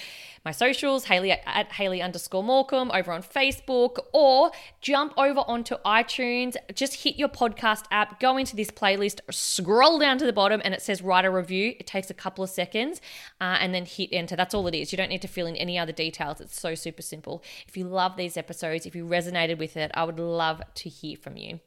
my 0.47 0.51
socials, 0.53 1.05
Haley 1.05 1.33
at 1.33 1.73
Haley 1.73 2.01
underscore 2.01 2.43
Morcom 2.43 2.89
over 2.97 3.13
on 3.13 3.23
Facebook, 3.23 3.99
or 4.15 4.51
jump 4.81 5.13
over 5.19 5.41
onto 5.41 5.75
iTunes. 5.85 6.57
Just 6.75 7.03
hit 7.03 7.17
your 7.17 7.29
podcast 7.29 7.85
app, 7.91 8.19
go 8.19 8.39
into 8.39 8.57
this 8.57 8.71
playlist, 8.71 9.21
scroll 9.31 9.99
down 9.99 10.17
to 10.19 10.25
the 10.25 10.33
bottom, 10.33 10.63
and 10.65 10.73
it 10.73 10.81
says 10.81 11.03
write 11.03 11.27
a 11.27 11.31
review. 11.31 11.75
It 11.79 11.87
takes 11.87 12.09
a 12.09 12.15
couple 12.15 12.45
of 12.45 12.49
seconds, 12.49 13.03
uh, 13.43 13.59
and 13.61 13.75
then 13.75 13.85
hit 13.85 14.09
enter. 14.11 14.37
That's 14.37 14.55
all 14.55 14.67
it 14.69 14.75
is. 14.75 14.91
You 14.91 14.97
don't 14.97 15.11
need 15.11 15.23
to 15.23 15.29
fill 15.29 15.47
in 15.47 15.57
any 15.57 15.79
other 15.79 15.93
details. 15.93 16.41
It's 16.41 16.59
so 16.59 16.75
super 16.75 17.03
simple. 17.03 17.43
If 17.69 17.77
you 17.77 17.85
love 17.85 18.17
these 18.17 18.39
episodes, 18.39 18.87
if 18.87 18.97
you 18.97 19.05
resonated 19.05 19.59
with 19.59 19.77
it, 19.77 19.91
I 19.93 20.05
would 20.05 20.19
love 20.19 20.63
to 20.77 20.89
hear 20.89 21.19
from 21.19 21.37
you. 21.37 21.61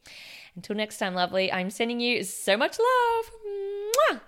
Until 0.56 0.76
next 0.76 0.98
time, 0.98 1.14
lovely, 1.14 1.52
I'm 1.52 1.70
sending 1.70 2.00
you 2.00 2.24
so 2.24 2.56
much 2.56 2.78
love. 2.78 3.30
Mwah! 4.10 4.20